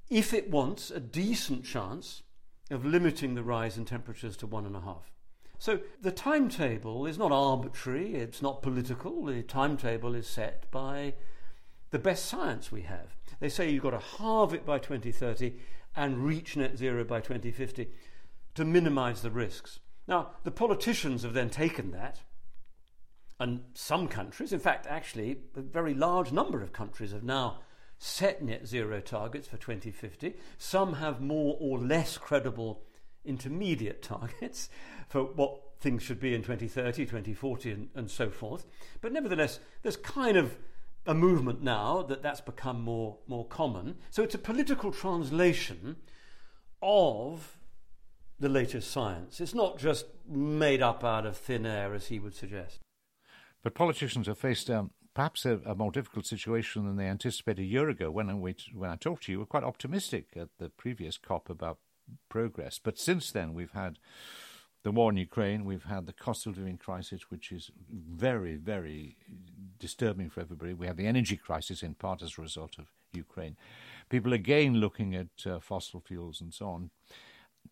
if 0.08 0.32
it 0.32 0.50
wants 0.50 0.90
a 0.90 1.00
decent 1.00 1.64
chance 1.64 2.22
of 2.70 2.84
limiting 2.84 3.34
the 3.34 3.42
rise 3.42 3.76
in 3.76 3.84
temperatures 3.84 4.36
to 4.38 4.46
one 4.46 4.66
and 4.66 4.76
a 4.76 4.80
half. 4.80 5.12
So 5.58 5.80
the 6.02 6.10
timetable 6.10 7.06
is 7.06 7.18
not 7.18 7.32
arbitrary, 7.32 8.14
it's 8.14 8.42
not 8.42 8.62
political. 8.62 9.24
The 9.24 9.42
timetable 9.42 10.14
is 10.14 10.26
set 10.26 10.70
by 10.70 11.14
the 11.90 11.98
best 11.98 12.26
science 12.26 12.70
we 12.70 12.82
have. 12.82 13.16
They 13.40 13.48
say 13.48 13.70
you've 13.70 13.82
got 13.82 13.90
to 13.90 14.18
halve 14.18 14.52
it 14.52 14.66
by 14.66 14.78
2030 14.78 15.54
and 15.94 16.24
reach 16.24 16.56
net 16.56 16.76
zero 16.76 17.04
by 17.04 17.20
2050 17.20 17.88
to 18.54 18.64
minimize 18.64 19.22
the 19.22 19.30
risks. 19.30 19.80
Now, 20.06 20.32
the 20.44 20.50
politicians 20.50 21.22
have 21.22 21.32
then 21.32 21.50
taken 21.50 21.90
that, 21.92 22.20
and 23.40 23.62
some 23.74 24.08
countries, 24.08 24.52
in 24.52 24.60
fact, 24.60 24.86
actually, 24.86 25.38
a 25.56 25.60
very 25.60 25.94
large 25.94 26.32
number 26.32 26.62
of 26.62 26.72
countries 26.72 27.12
have 27.12 27.24
now 27.24 27.60
set 27.98 28.42
net 28.42 28.66
zero 28.66 29.00
targets 29.00 29.48
for 29.48 29.56
2050. 29.56 30.34
Some 30.58 30.94
have 30.94 31.20
more 31.20 31.56
or 31.60 31.78
less 31.78 32.18
credible 32.18 32.82
intermediate 33.24 34.02
targets 34.02 34.68
for 35.08 35.22
what 35.24 35.60
things 35.80 36.02
should 36.02 36.20
be 36.20 36.34
in 36.34 36.42
2030, 36.42 37.04
2040, 37.04 37.70
and, 37.70 37.88
and 37.94 38.10
so 38.10 38.30
forth. 38.30 38.66
But 39.00 39.12
nevertheless, 39.12 39.60
there's 39.82 39.96
kind 39.96 40.36
of 40.36 40.56
a 41.06 41.14
movement 41.14 41.62
now 41.62 42.02
that 42.02 42.22
that's 42.22 42.40
become 42.40 42.80
more, 42.80 43.18
more 43.26 43.46
common. 43.46 43.96
So 44.10 44.22
it's 44.22 44.34
a 44.34 44.38
political 44.38 44.90
translation 44.90 45.96
of 46.82 47.58
the 48.38 48.48
latest 48.48 48.90
science. 48.90 49.40
It's 49.40 49.54
not 49.54 49.78
just 49.78 50.06
made 50.28 50.82
up 50.82 51.04
out 51.04 51.26
of 51.26 51.36
thin 51.36 51.64
air, 51.64 51.94
as 51.94 52.06
he 52.06 52.18
would 52.18 52.34
suggest. 52.34 52.80
But 53.62 53.74
politicians 53.74 54.26
have 54.26 54.38
faced 54.38 54.70
um, 54.70 54.90
perhaps 55.16 55.46
a, 55.46 55.58
a, 55.64 55.74
more 55.74 55.90
difficult 55.90 56.26
situation 56.26 56.84
than 56.84 56.96
they 56.96 57.06
anticipated 57.06 57.62
a 57.62 57.64
year 57.64 57.88
ago. 57.88 58.10
When 58.10 58.28
I, 58.28 58.34
when 58.34 58.90
I 58.90 58.96
talked 58.96 59.24
to 59.24 59.32
you, 59.32 59.38
we 59.38 59.44
were 59.44 59.46
quite 59.46 59.64
optimistic 59.64 60.26
at 60.36 60.50
the 60.58 60.68
previous 60.68 61.16
COP 61.16 61.48
about 61.48 61.78
progress. 62.28 62.78
But 62.78 62.98
since 62.98 63.32
then, 63.32 63.54
we've 63.54 63.72
had 63.72 63.98
the 64.82 64.92
war 64.92 65.10
in 65.10 65.16
Ukraine, 65.16 65.64
we've 65.64 65.84
had 65.84 66.04
the 66.04 66.12
cost 66.12 66.46
of 66.46 66.58
living 66.58 66.76
crisis, 66.76 67.30
which 67.30 67.50
is 67.50 67.70
very, 67.90 68.56
very 68.56 69.16
disturbing 69.78 70.28
for 70.28 70.42
everybody. 70.42 70.74
We 70.74 70.86
have 70.86 70.98
the 70.98 71.06
energy 71.06 71.38
crisis 71.38 71.82
in 71.82 71.94
part 71.94 72.20
as 72.20 72.36
a 72.36 72.42
result 72.42 72.78
of 72.78 72.92
Ukraine. 73.14 73.56
People 74.10 74.34
again 74.34 74.74
looking 74.74 75.14
at 75.14 75.46
uh, 75.46 75.60
fossil 75.60 76.00
fuels 76.00 76.42
and 76.42 76.52
so 76.52 76.66
on. 76.66 76.90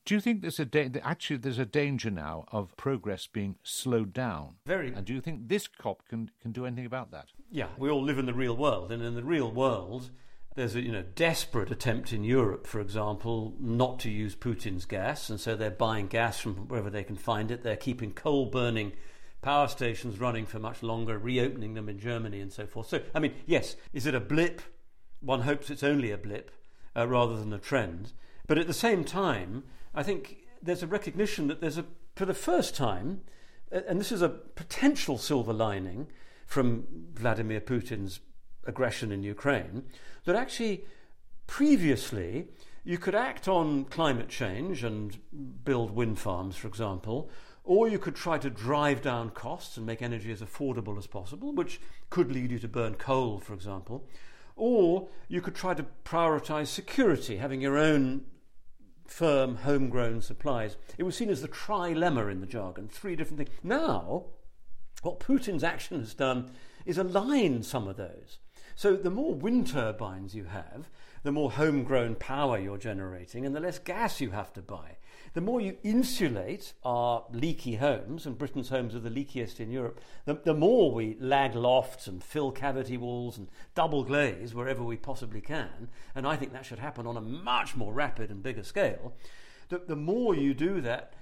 Do 0.05 0.15
you 0.15 0.21
think 0.21 0.43
there's 0.43 0.61
a 0.61 0.65
da- 0.65 0.91
actually 1.03 1.39
there's 1.39 1.59
a 1.59 1.67
danger 1.67 2.11
now 2.11 2.45
of 2.53 2.77
progress 2.77 3.27
being 3.27 3.57
slowed 3.63 4.13
down? 4.13 4.57
Very. 4.67 4.93
And 4.93 5.05
do 5.05 5.13
you 5.13 5.21
think 5.21 5.49
this 5.49 5.69
COP 5.69 6.07
can 6.09 6.31
can 6.41 6.53
do 6.53 6.67
anything 6.67 6.87
about 6.87 7.11
that? 7.13 7.29
Yeah, 7.51 7.69
we 7.79 7.91
all 7.91 8.03
live 8.03 8.19
in 8.19 8.27
the 8.27 8.35
real 8.35 8.57
world, 8.57 8.91
and 8.91 9.03
in 9.03 9.15
the 9.15 9.25
real 9.25 9.51
world, 9.51 10.11
there's 10.55 10.75
a 10.75 10.83
you 10.83 10.93
know 10.93 11.05
desperate 11.15 11.71
attempt 11.71 12.13
in 12.13 12.25
Europe, 12.25 12.67
for 12.67 12.81
example, 12.81 13.55
not 13.61 13.99
to 14.01 14.11
use 14.11 14.35
Putin's 14.35 14.85
gas, 14.85 15.31
and 15.31 15.41
so 15.41 15.57
they're 15.57 15.71
buying 15.71 16.07
gas 16.07 16.41
from 16.41 16.69
wherever 16.69 16.91
they 16.91 17.05
can 17.05 17.17
find 17.17 17.51
it. 17.51 17.63
They're 17.63 17.77
keeping 17.77 18.13
coal 18.13 18.47
burning 18.47 18.93
power 19.45 19.69
stations 19.69 20.19
running 20.19 20.47
for 20.47 20.59
much 20.59 20.83
longer, 20.83 21.19
reopening 21.19 21.75
them 21.75 21.89
in 21.89 21.99
Germany 21.99 22.41
and 22.41 22.51
so 22.51 22.67
forth. 22.67 22.89
So, 22.89 23.03
I 23.15 23.19
mean, 23.19 23.35
yes, 23.45 23.77
is 23.93 24.07
it 24.07 24.15
a 24.15 24.21
blip? 24.21 24.63
One 25.21 25.43
hopes 25.43 25.69
it's 25.69 25.83
only 25.83 26.11
a 26.11 26.17
blip 26.17 26.51
uh, 26.97 27.07
rather 27.07 27.37
than 27.37 27.53
a 27.53 27.59
trend. 27.59 28.13
But 28.47 28.59
at 28.59 28.67
the 28.67 28.75
same 28.75 29.05
time, 29.05 29.65
I 29.95 30.03
think 30.03 30.39
there's 30.63 30.83
a 30.83 30.87
recognition 30.87 31.47
that 31.49 31.61
there's 31.61 31.79
a, 31.79 31.85
for 32.17 32.25
the 32.25 32.35
first 32.35 32.75
time, 32.75 33.21
and 33.71 34.01
this 34.01 34.13
is 34.13 34.23
a 34.23 34.29
potential 34.29 35.19
silver 35.19 35.53
lining 35.53 36.09
from 36.47 36.87
Vladimir 37.15 37.61
Putin's 37.61 38.21
aggression 38.67 39.13
in 39.13 39.23
Ukraine, 39.23 39.85
that 40.25 40.37
actually 40.37 40.85
previously 41.47 42.49
you 42.85 42.99
could 42.99 43.15
act 43.15 43.49
on 43.49 43.85
climate 43.85 44.29
change 44.29 44.85
and 44.85 45.19
build 45.65 45.91
wind 45.91 46.19
farms, 46.19 46.57
for 46.57 46.69
example, 46.69 47.31
or 47.65 47.89
you 47.89 47.99
could 47.99 48.15
try 48.15 48.37
to 48.37 48.51
drive 48.51 49.01
down 49.01 49.31
costs 49.31 49.77
and 49.77 49.87
make 49.87 50.03
energy 50.03 50.31
as 50.31 50.43
affordable 50.43 50.99
as 50.99 51.07
possible, 51.07 51.53
which 51.53 51.81
could 52.11 52.31
lead 52.31 52.51
you 52.51 52.59
to 52.59 52.69
burn 52.69 52.95
coal, 52.95 53.41
for 53.41 53.55
example. 53.55 54.07
Or 54.55 55.09
you 55.29 55.41
could 55.41 55.55
try 55.55 55.73
to 55.75 55.87
prioritize 56.05 56.67
security, 56.67 57.39
having 57.39 57.63
your 57.63 57.79
own 57.79 58.27
firm 59.07 59.57
homegrown 59.57 60.23
supplies. 60.23 60.77
It 60.99 61.03
was 61.03 61.17
seen 61.17 61.31
as 61.31 61.43
the 61.43 61.49
trilemma 61.49 62.31
in 62.31 62.41
the 62.41 62.47
jargon, 62.47 62.89
three 62.89 63.17
different 63.17 63.39
things. 63.39 63.51
Now, 63.63 64.27
what 65.03 65.21
Putin's 65.21 65.65
action 65.65 66.01
has 66.01 66.15
done 66.15 66.51
is 66.87 66.99
align 66.99 67.63
some 67.63 67.89
of 67.89 67.97
those. 67.97 68.39
So 68.75 68.97
the 68.97 69.11
more 69.11 69.35
wind 69.35 69.69
turbines 69.69 70.35
you 70.35 70.45
have, 70.45 70.89
the 71.23 71.33
more 71.33 71.53
homegrown 71.53 72.17
power 72.17 72.59
you're 72.59 72.79
generating 72.79 73.47
and 73.47 73.55
the 73.55 73.61
less 73.61 73.79
gas 73.79 74.21
you 74.21 74.31
have 74.31 74.53
to 74.55 74.63
buy. 74.63 74.97
The 75.35 75.41
more 75.41 75.61
you 75.61 75.77
insulate 75.83 76.73
our 76.85 77.25
leaky 77.33 77.75
homes, 77.75 78.25
and 78.25 78.39
Britain's 78.39 78.69
homes 78.69 78.95
are 78.95 79.01
the 79.01 79.11
leakiest 79.11 79.59
in 79.59 79.71
Europe, 79.71 80.01
the, 80.25 80.35
the 80.35 80.55
more 80.55 80.93
we 80.93 81.17
lag 81.19 81.57
lofts 81.57 82.07
and 82.07 82.23
fill 82.23 82.53
cavity 82.53 82.97
walls 82.97 83.37
and 83.37 83.49
double 83.75 84.05
glaze 84.05 84.55
wherever 84.55 84.83
we 84.83 84.97
possibly 84.97 85.41
can, 85.41 85.89
and 86.15 86.27
I 86.27 86.37
think 86.37 86.53
that 86.53 86.65
should 86.65 86.79
happen 86.79 87.07
on 87.07 87.17
a 87.17 87.21
much 87.21 87.77
more 87.77 87.93
rapid 87.93 88.31
and 88.31 88.43
bigger 88.43 88.63
scale, 88.63 89.15
the, 89.69 89.83
the 89.87 89.97
more 89.97 90.37
you 90.37 90.55
do 90.55 90.81
that, 90.81 91.15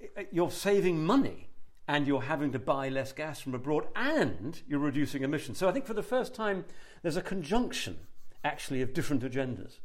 eh, 0.00 0.06
eh, 0.16 0.24
you're 0.32 0.50
saving 0.50 1.04
money 1.04 1.48
and 1.86 2.06
you're 2.06 2.22
having 2.22 2.52
to 2.52 2.58
buy 2.58 2.88
less 2.88 3.12
gas 3.12 3.40
from 3.40 3.54
abroad 3.54 3.86
and 3.94 4.62
you're 4.66 4.80
reducing 4.80 5.22
emissions. 5.22 5.58
So 5.58 5.68
I 5.68 5.72
think 5.72 5.86
for 5.86 5.94
the 5.94 6.02
first 6.02 6.34
time, 6.34 6.64
there's 7.02 7.16
a 7.16 7.22
conjunction 7.22 7.98
actually 8.42 8.82
of 8.82 8.94
different 8.94 9.22
agendas. 9.22 9.78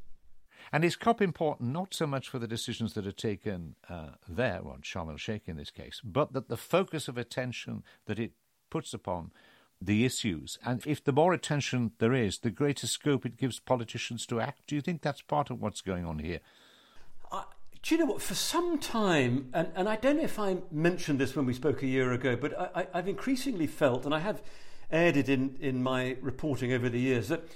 And 0.72 0.84
is 0.84 0.96
COP 0.96 1.22
important 1.22 1.72
not 1.72 1.94
so 1.94 2.08
much 2.08 2.30
for 2.30 2.40
the 2.40 2.48
decisions 2.48 2.94
that 2.94 3.08
are 3.08 3.12
taken 3.12 3.76
uh, 3.90 4.10
there, 4.28 4.62
well, 4.64 4.78
Sharm 4.82 5.10
el 5.10 5.18
Sheikh 5.18 5.44
in 5.48 5.58
this 5.58 5.72
case, 5.72 6.02
but 6.04 6.34
that 6.34 6.50
the 6.50 6.58
focus 6.58 7.08
of 7.08 7.18
attention 7.18 7.84
that 8.06 8.20
it 8.20 8.32
puts 8.70 8.94
upon 8.94 9.32
the 9.82 10.06
issues, 10.06 10.58
and 10.66 10.82
if 10.88 11.04
the 11.04 11.12
more 11.12 11.34
attention 11.34 11.92
there 12.00 12.14
is, 12.14 12.40
the 12.40 12.50
greater 12.50 12.88
scope 12.88 13.26
it 13.26 13.38
gives 13.38 13.60
politicians 13.60 14.26
to 14.26 14.40
act. 14.40 14.62
Do 14.68 14.76
you 14.76 14.82
think 14.82 15.02
that's 15.02 15.22
part 15.22 15.50
of 15.50 15.62
what's 15.62 15.82
going 15.82 16.06
on 16.06 16.20
here? 16.20 16.40
Do 17.86 17.94
you 17.94 18.00
know 18.00 18.08
what? 18.14 18.22
For 18.24 18.34
some 18.34 18.80
time, 18.80 19.50
and, 19.54 19.68
and 19.76 19.88
I 19.88 19.96
don't 19.96 20.18
know 20.18 20.24
if 20.24 20.40
I 20.40 20.58
mentioned 20.72 21.20
this 21.20 21.36
when 21.36 21.46
we 21.46 21.54
spoke 21.54 21.84
a 21.84 21.86
year 21.86 22.14
ago, 22.14 22.36
but 22.36 22.60
I, 22.76 22.88
I've 22.92 23.08
increasingly 23.08 23.68
felt, 23.68 24.06
and 24.06 24.16
I 24.16 24.20
have 24.20 24.42
aired 24.92 25.16
it 25.16 25.30
in, 25.30 25.56
in 25.60 25.84
my 25.84 26.18
reporting 26.20 26.74
over 26.74 26.90
the 26.90 27.00
years, 27.00 27.28
that 27.28 27.48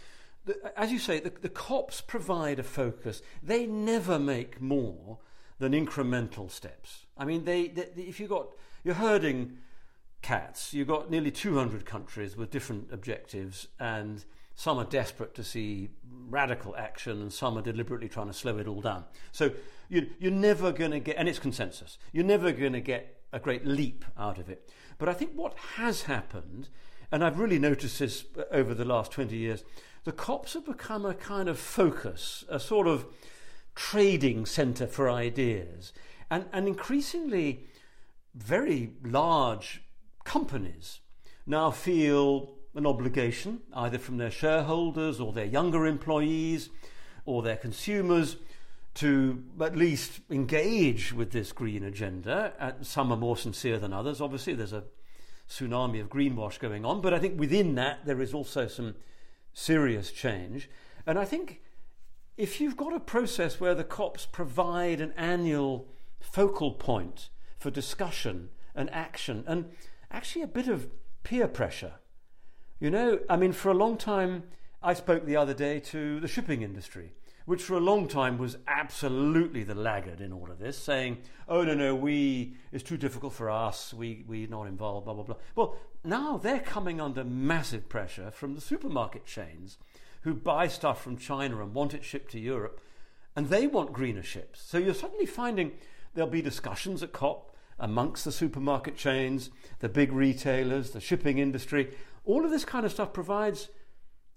as 0.76 0.92
you 0.92 1.00
say, 1.00 1.20
the, 1.20 1.32
the 1.42 1.50
COPs 1.50 2.02
provide 2.02 2.60
a 2.60 2.64
focus. 2.64 3.22
They 3.44 3.66
never 3.66 4.18
make 4.20 4.62
more 4.62 5.20
than 5.60 5.74
incremental 5.74 6.50
steps. 6.50 7.06
I 7.18 7.26
mean, 7.26 7.44
they, 7.46 7.68
they 7.68 7.90
if 7.96 8.20
you've 8.20 8.30
got 8.30 8.50
you're 8.84 8.96
herding 8.96 9.58
cats, 10.22 10.74
you've 10.74 10.88
got 10.88 11.10
nearly 11.12 11.32
200 11.32 11.86
countries 11.86 12.36
with 12.36 12.50
different 12.50 12.92
objectives 12.92 13.68
and 13.80 14.24
some 14.60 14.78
are 14.78 14.84
desperate 14.84 15.36
to 15.36 15.44
see 15.46 15.88
radical 16.28 16.76
action, 16.76 17.22
and 17.22 17.32
some 17.32 17.58
are 17.58 17.62
deliberately 17.62 18.10
trying 18.10 18.28
to 18.28 18.34
slow 18.34 18.58
it 18.58 18.68
all 18.68 18.82
down. 18.82 19.06
So 19.32 19.52
you, 19.88 20.10
you're 20.20 20.34
never 20.34 20.74
going 20.74 20.92
to 20.92 21.00
get, 21.00 21.16
and 21.16 21.30
it's 21.30 21.40
consensus, 21.40 21.98
you're 22.12 22.26
never 22.26 22.52
going 22.52 22.74
to 22.74 22.82
get 22.82 23.22
a 23.32 23.40
great 23.40 23.66
leap 23.66 24.04
out 24.18 24.38
of 24.38 24.50
it. 24.50 24.70
But 24.98 25.08
I 25.08 25.14
think 25.14 25.32
what 25.34 25.58
has 25.78 26.02
happened, 26.02 26.68
and 27.10 27.24
I've 27.24 27.40
really 27.40 27.58
noticed 27.58 28.00
this 28.00 28.26
over 28.52 28.74
the 28.74 28.84
last 28.84 29.14
20 29.14 29.34
years, 29.34 29.64
the 30.04 30.12
COPs 30.12 30.54
have 30.54 30.66
become 30.66 31.06
a 31.06 31.14
kind 31.14 31.50
of 31.50 31.60
focus, 31.60 32.44
a 32.50 32.60
sort 32.60 32.88
of 32.88 33.06
trading 33.76 34.46
centre 34.46 34.88
for 34.88 35.10
ideas. 35.10 35.94
And, 36.30 36.46
and 36.52 36.68
increasingly, 36.68 37.66
very 38.36 38.92
large 39.04 39.82
companies 40.24 41.00
now 41.46 41.72
feel 41.72 42.52
an 42.76 42.86
obligation, 42.86 43.62
either 43.74 43.98
from 43.98 44.18
their 44.18 44.32
shareholders 44.32 45.20
or 45.20 45.34
their 45.34 45.46
younger 45.46 45.86
employees 45.86 46.70
or 47.26 47.42
their 47.42 47.58
consumers, 47.58 48.38
to 48.96 49.44
at 49.62 49.76
least 49.76 50.20
engage 50.30 51.14
with 51.14 51.32
this 51.32 51.52
green 51.52 51.84
agenda. 51.84 52.54
Uh, 52.60 52.72
some 52.82 53.12
are 53.12 53.18
more 53.18 53.38
sincere 53.38 53.80
than 53.80 53.94
others. 53.94 54.22
Obviously, 54.22 54.54
there's 54.54 54.74
a 54.74 54.84
tsunami 55.50 56.02
of 56.02 56.10
greenwash 56.10 56.60
going 56.60 56.86
on, 56.86 57.02
but 57.02 57.14
I 57.14 57.20
think 57.20 57.40
within 57.40 57.76
that 57.76 58.06
there 58.06 58.22
is 58.22 58.34
also 58.34 58.68
some 58.68 58.96
serious 59.54 60.12
change. 60.12 60.70
And 61.06 61.18
I 61.18 61.26
think 61.26 61.62
if 62.38 62.62
you've 62.62 62.78
got 62.78 62.94
a 62.94 63.00
process 63.00 63.60
where 63.60 63.76
the 63.76 63.84
COPs 63.84 64.26
provide 64.26 65.02
an 65.02 65.14
annual 65.18 65.88
focal 66.20 66.72
point 66.72 67.30
for 67.58 67.70
discussion 67.70 68.50
and 68.76 68.90
action 68.92 69.44
and 69.48 69.72
actually 70.12 70.42
a 70.42 70.48
bit 70.48 70.68
of 70.68 70.90
peer 71.24 71.48
pressure. 71.48 71.94
You 72.80 72.90
know, 72.90 73.20
I 73.30 73.36
mean, 73.36 73.52
for 73.52 73.70
a 73.70 73.74
long 73.74 73.98
time, 73.98 74.44
I 74.82 74.94
spoke 74.94 75.26
the 75.26 75.36
other 75.36 75.54
day 75.54 75.80
to 75.82 76.20
the 76.22 76.28
shipping 76.28 76.62
industry, 76.62 77.12
which 77.46 77.62
for 77.62 77.74
a 77.74 77.82
long 77.82 78.08
time 78.08 78.38
was 78.38 78.58
absolutely 78.68 79.64
the 79.64 79.76
laggard 79.76 80.22
in 80.22 80.32
all 80.32 80.50
of 80.50 80.60
this, 80.60 80.78
saying, 80.78 81.18
oh, 81.50 81.64
no, 81.64 81.74
no, 81.74 81.94
we, 81.94 82.56
it's 82.72 82.84
too 82.84 82.96
difficult 82.96 83.34
for 83.34 83.50
us, 83.50 83.94
we, 83.94 84.24
we're 84.28 84.48
not 84.48 84.68
involved, 84.68 85.06
blah, 85.06 85.14
blah, 85.14 85.24
blah. 85.24 85.36
Well, 85.56 85.76
now 86.04 86.38
they're 86.38 86.60
coming 86.60 87.02
under 87.02 87.24
massive 87.24 87.90
pressure 87.90 88.32
from 88.32 88.56
the 88.56 88.62
supermarket 88.62 89.26
chains 89.26 89.78
who 90.22 90.34
buy 90.34 90.68
stuff 90.68 91.02
from 91.02 91.18
China 91.18 91.62
and 91.62 91.74
want 91.74 91.94
it 91.94 92.04
shipped 92.04 92.32
to 92.32 92.40
Europe, 92.40 92.82
and 93.36 93.50
they 93.50 93.68
want 93.68 93.94
greener 93.94 94.24
ships. 94.24 94.62
So 94.62 94.78
you're 94.78 94.94
suddenly 94.94 95.26
finding 95.26 95.74
there'll 96.14 96.30
be 96.30 96.42
discussions 96.42 97.04
at 97.04 97.14
COP 97.14 97.56
amongst 97.80 98.26
the 98.26 98.32
supermarket 98.32 98.98
chains, 98.98 99.50
the 99.80 99.90
big 99.90 100.12
retailers, 100.12 100.92
the 100.92 101.00
shipping 101.00 101.38
industry. 101.38 101.96
All 102.26 102.44
of 102.44 102.52
this 102.52 102.66
kind 102.66 102.86
of 102.86 102.92
stuff 102.92 103.14
provides, 103.14 103.70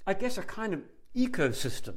I 0.07 0.15
guess, 0.15 0.39
a 0.39 0.43
kind 0.43 0.73
of 0.75 0.83
ecosystem. 1.17 1.97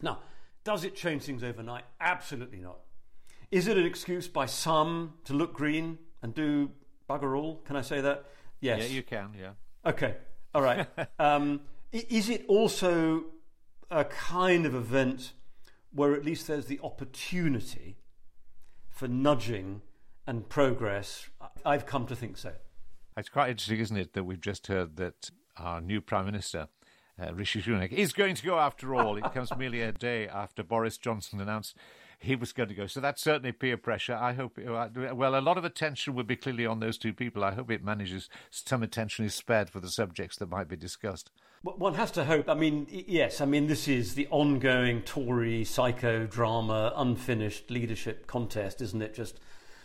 Now, 0.00 0.20
does 0.64 0.84
it 0.84 0.96
change 0.96 1.24
things 1.24 1.44
overnight? 1.44 1.84
Absolutely 2.00 2.58
not. 2.58 2.78
Is 3.50 3.68
it 3.68 3.76
an 3.76 3.86
excuse 3.86 4.26
by 4.26 4.46
some 4.46 5.14
to 5.24 5.34
look 5.34 5.52
green 5.52 5.98
and 6.22 6.34
do 6.34 6.70
bugger 7.08 7.38
all? 7.38 7.56
Can 7.64 7.76
I 7.76 7.82
say 7.82 8.00
that? 8.00 8.24
Yes. 8.60 8.82
Yeah, 8.82 8.86
you 8.86 9.02
can, 9.02 9.30
yeah. 9.38 9.50
Okay, 9.84 10.14
all 10.54 10.62
right. 10.62 10.86
um, 11.18 11.60
is 11.92 12.28
it 12.28 12.44
also 12.48 13.24
a 13.90 14.04
kind 14.04 14.66
of 14.66 14.74
event 14.74 15.32
where 15.92 16.14
at 16.14 16.24
least 16.24 16.46
there's 16.46 16.66
the 16.66 16.80
opportunity 16.82 17.98
for 18.88 19.08
nudging 19.08 19.82
and 20.26 20.48
progress? 20.48 21.28
I've 21.64 21.86
come 21.86 22.06
to 22.06 22.16
think 22.16 22.36
so. 22.38 22.52
It's 23.16 23.28
quite 23.28 23.50
interesting, 23.50 23.78
isn't 23.80 23.96
it, 23.96 24.12
that 24.12 24.24
we've 24.24 24.40
just 24.40 24.66
heard 24.66 24.96
that 24.96 25.30
our 25.56 25.80
new 25.80 26.00
Prime 26.00 26.26
Minister, 26.26 26.68
uh, 27.20 27.32
Rishi 27.32 27.62
Sunak, 27.62 27.92
is 27.92 28.12
going 28.12 28.34
to 28.34 28.44
go 28.44 28.58
after 28.58 28.94
all. 28.94 29.16
it 29.16 29.32
comes 29.32 29.54
merely 29.56 29.80
a 29.80 29.92
day 29.92 30.28
after 30.28 30.62
Boris 30.62 30.98
Johnson 30.98 31.40
announced 31.40 31.76
he 32.18 32.34
was 32.34 32.52
going 32.52 32.68
to 32.68 32.74
go. 32.74 32.86
So 32.86 33.00
that's 33.00 33.22
certainly 33.22 33.52
peer 33.52 33.76
pressure. 33.76 34.14
I 34.14 34.32
hope, 34.32 34.58
uh, 34.58 34.88
well, 35.14 35.38
a 35.38 35.40
lot 35.40 35.58
of 35.58 35.64
attention 35.64 36.14
will 36.14 36.24
be 36.24 36.36
clearly 36.36 36.66
on 36.66 36.80
those 36.80 36.98
two 36.98 37.12
people. 37.12 37.44
I 37.44 37.52
hope 37.52 37.70
it 37.70 37.84
manages, 37.84 38.28
some 38.50 38.82
attention 38.82 39.24
is 39.24 39.34
spared 39.34 39.70
for 39.70 39.80
the 39.80 39.90
subjects 39.90 40.36
that 40.38 40.48
might 40.48 40.68
be 40.68 40.76
discussed. 40.76 41.30
One 41.62 41.94
has 41.94 42.10
to 42.12 42.24
hope. 42.24 42.48
I 42.48 42.54
mean, 42.54 42.86
yes, 42.88 43.40
I 43.40 43.44
mean, 43.44 43.66
this 43.66 43.88
is 43.88 44.14
the 44.14 44.28
ongoing 44.30 45.02
Tory 45.02 45.64
psychodrama, 45.64 46.92
unfinished 46.94 47.70
leadership 47.70 48.26
contest, 48.26 48.80
isn't 48.80 49.02
it? 49.02 49.14
Just 49.14 49.40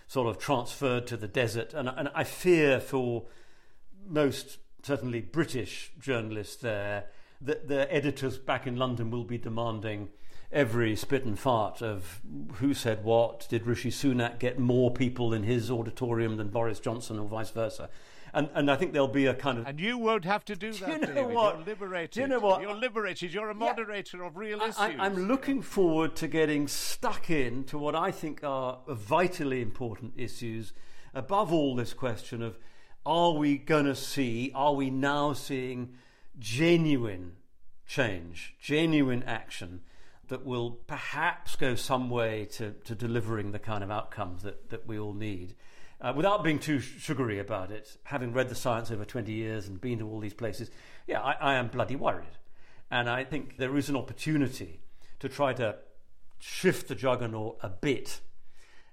sort 0.08 0.28
of 0.28 0.38
transferred 0.38 1.08
to 1.08 1.17
the 1.17 1.28
desert. 1.28 1.74
And, 1.74 1.89
and 1.89 2.10
I 2.13 2.24
fear 2.24 2.80
for 2.80 3.24
most, 4.06 4.60
certainly 4.84 5.22
British 5.22 5.91
journalists 6.00 6.58
there, 6.58 7.06
that 7.39 7.67
their 7.67 7.88
editors 7.89 8.38
back 8.38 8.67
in 8.67 8.76
London 8.76 9.10
will 9.10 9.24
be 9.24 9.38
demanding 9.38 10.10
every 10.52 10.96
spit 10.96 11.24
and 11.26 11.38
fart 11.38 11.82
of 11.82 12.22
who 12.56 12.74
said 12.74 13.04
what. 13.04 13.48
Did 13.50 13.66
Rishi 13.66 13.92
Sunak 13.92 14.40
get 14.40 14.60
more 14.60 14.92
people 14.92 15.34
in 15.34 15.44
his 15.44 15.72
auditorium 15.72 16.38
than 16.38 16.50
Boris 16.50 16.80
Johnson, 16.80 17.20
or 17.20 17.28
vice 17.28 17.52
versa? 17.52 17.90
And, 18.34 18.50
and 18.54 18.72
I 18.72 18.78
think 18.78 18.94
there'll 18.94 19.08
be 19.08 19.26
a 19.26 19.34
kind 19.34 19.60
of. 19.60 19.68
And 19.68 19.80
you 19.80 19.98
won't 19.98 20.24
have 20.26 20.46
to 20.46 20.56
do, 20.56 20.72
do 20.72 20.80
that. 20.86 20.90
You 20.90 21.08
know 21.08 21.14
David. 21.14 21.36
what? 21.36 21.56
You're 21.58 21.66
liberated. 21.66 22.12
Do 22.12 22.22
you 22.22 22.28
know 22.28 22.40
what? 22.40 22.62
You're 22.62 22.74
liberated. 22.74 23.34
You're 23.34 23.50
a 23.50 23.56
moderator 23.56 24.18
yeah. 24.18 24.28
of 24.28 24.38
real 24.38 24.62
issues. 24.62 24.78
I, 24.78 25.06
am 25.06 25.28
looking 25.28 25.62
forward 25.62 26.16
to 26.18 26.28
getting 26.28 26.68
stuck 26.68 27.30
in 27.30 27.66
to 27.66 27.78
what 27.78 27.96
I 27.96 28.12
think 28.12 28.44
are 28.44 28.80
vitally 28.88 29.62
important 29.62 30.14
issues. 30.16 30.74
Above 31.14 31.52
all, 31.52 31.76
this 31.76 31.94
question 31.94 32.42
of 32.42 32.58
are 33.06 33.34
we 33.34 33.58
going 33.58 33.86
to 33.86 33.96
see, 33.96 34.52
are 34.56 34.74
we 34.74 34.90
now 34.90 35.34
seeing 35.34 35.96
genuine 36.40 37.34
change, 37.86 38.56
genuine 38.62 39.24
action 39.24 39.82
that 40.32 40.46
will 40.46 40.72
perhaps 40.88 41.58
go 41.58 41.76
some 41.76 42.10
way 42.10 42.46
to, 42.46 42.72
to 42.86 42.96
delivering 42.96 43.52
the 43.52 43.60
kind 43.60 43.84
of 43.84 43.91
outcomes 43.91 44.44
that, 44.44 44.70
that 44.70 44.88
we 44.88 44.98
all 44.98 45.13
need? 45.13 45.56
Uh, 46.00 46.13
without 46.15 46.41
being 46.41 46.58
too 46.58 46.80
sugary 46.80 47.38
about 47.38 47.70
it, 47.70 47.98
having 48.04 48.32
read 48.32 48.48
the 48.48 48.56
science 48.56 48.89
over 48.91 49.04
20 49.04 49.30
years 49.30 49.67
and 49.67 49.82
been 49.82 50.00
to 50.00 50.08
all 50.08 50.22
these 50.22 50.34
places, 50.34 50.72
yeah, 51.06 51.20
I, 51.20 51.34
I 51.34 51.54
am 51.56 51.67
bloody 51.67 51.98
worried. 51.98 52.38
And 52.89 53.10
I 53.10 53.26
think 53.26 53.58
there 53.58 53.76
is 53.76 53.89
an 53.89 53.98
opportunity 53.98 54.80
to 55.20 55.28
try 55.28 55.52
to 55.56 55.76
shift 56.39 56.88
the 56.88 56.96
juggernaut 56.96 57.58
a 57.62 57.67
bit. 57.67 58.22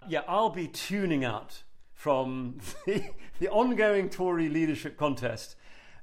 Yeah, 0.09 0.23
I'll 0.27 0.51
be 0.51 0.67
tuning 0.67 1.25
out 1.25 1.63
from 1.95 2.59
the, 2.85 3.11
the 3.39 3.49
ongoing 3.49 4.11
Tory 4.11 4.49
leadership 4.49 4.97
contest 4.97 5.55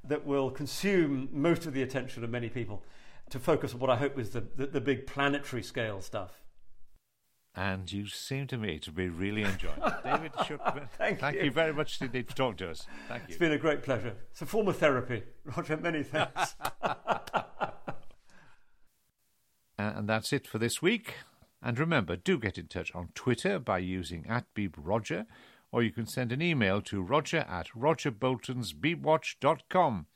that 0.02 0.26
will 0.26 0.50
consume 0.50 1.28
most 1.34 1.66
of 1.66 1.74
the 1.74 1.82
attention 1.82 2.24
of 2.24 2.30
many 2.30 2.48
people 2.48 2.84
to 3.30 3.40
focus 3.40 3.74
on 3.74 3.80
what 3.80 3.90
I 3.90 3.98
hope 3.98 4.20
is 4.20 4.32
the, 4.32 4.46
the, 4.56 4.68
the 4.68 4.82
big 4.82 5.08
planetary 5.08 5.64
scale 5.64 6.02
stuff 6.02 6.46
and 7.56 7.92
you 7.92 8.08
seem 8.08 8.48
to 8.48 8.58
me 8.58 8.80
to 8.80 8.92
be 8.92 9.08
really 9.08 9.44
enjoying 9.44 9.78
it. 9.78 9.94
David 10.04 10.34
Shukman, 10.34 10.90
thank, 10.98 11.20
thank 11.20 11.38
you. 11.38 11.44
you. 11.44 11.52
very 11.52 11.74
much 11.74 12.02
indeed 12.02 12.28
for 12.28 12.36
talking 12.36 12.58
to 12.58 12.72
us. 12.72 12.86
Thank 13.08 13.22
you. 13.24 13.28
It's 13.30 13.38
been 13.38 13.54
a 13.54 13.58
great 13.58 13.82
pleasure. 13.82 14.16
It's 14.32 14.42
a 14.42 14.46
form 14.46 14.68
of 14.68 14.76
therapy. 14.78 15.24
Roger, 15.56 15.78
many 15.78 16.04
thanks. 16.04 16.56
and 19.78 20.10
that's 20.10 20.34
it 20.34 20.48
for 20.48 20.58
this 20.58 20.82
week. 20.82 21.14
And 21.62 21.80
remember, 21.80 22.18
do 22.18 22.38
get 22.38 22.58
in 22.58 22.68
touch 22.68 22.94
on 22.94 23.12
Twitter 23.16 23.58
by 23.58 23.78
using 23.78 24.26
at 24.28 24.54
BeebRoger, 24.54 25.26
or 25.72 25.82
you 25.82 25.92
can 25.92 26.06
send 26.06 26.34
an 26.34 26.42
email 26.42 26.82
to 26.82 27.02
roger 27.02 27.46
at 27.50 27.70
rogerboltonsbeebwatch.com. 27.70 30.08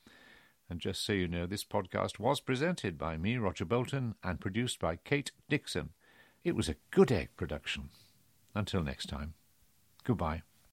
And 0.70 0.80
just 0.80 1.04
so 1.04 1.12
you 1.12 1.26
know, 1.26 1.46
this 1.46 1.64
podcast 1.64 2.20
was 2.20 2.40
presented 2.40 2.96
by 2.96 3.16
me, 3.16 3.36
Roger 3.36 3.64
Bolton, 3.64 4.14
and 4.22 4.40
produced 4.40 4.78
by 4.78 4.96
Kate 4.96 5.32
Dixon. 5.48 5.90
It 6.44 6.54
was 6.54 6.68
a 6.68 6.76
good 6.92 7.10
egg 7.10 7.30
production. 7.36 7.90
Until 8.54 8.82
next 8.82 9.06
time, 9.06 9.34
goodbye. 10.04 10.42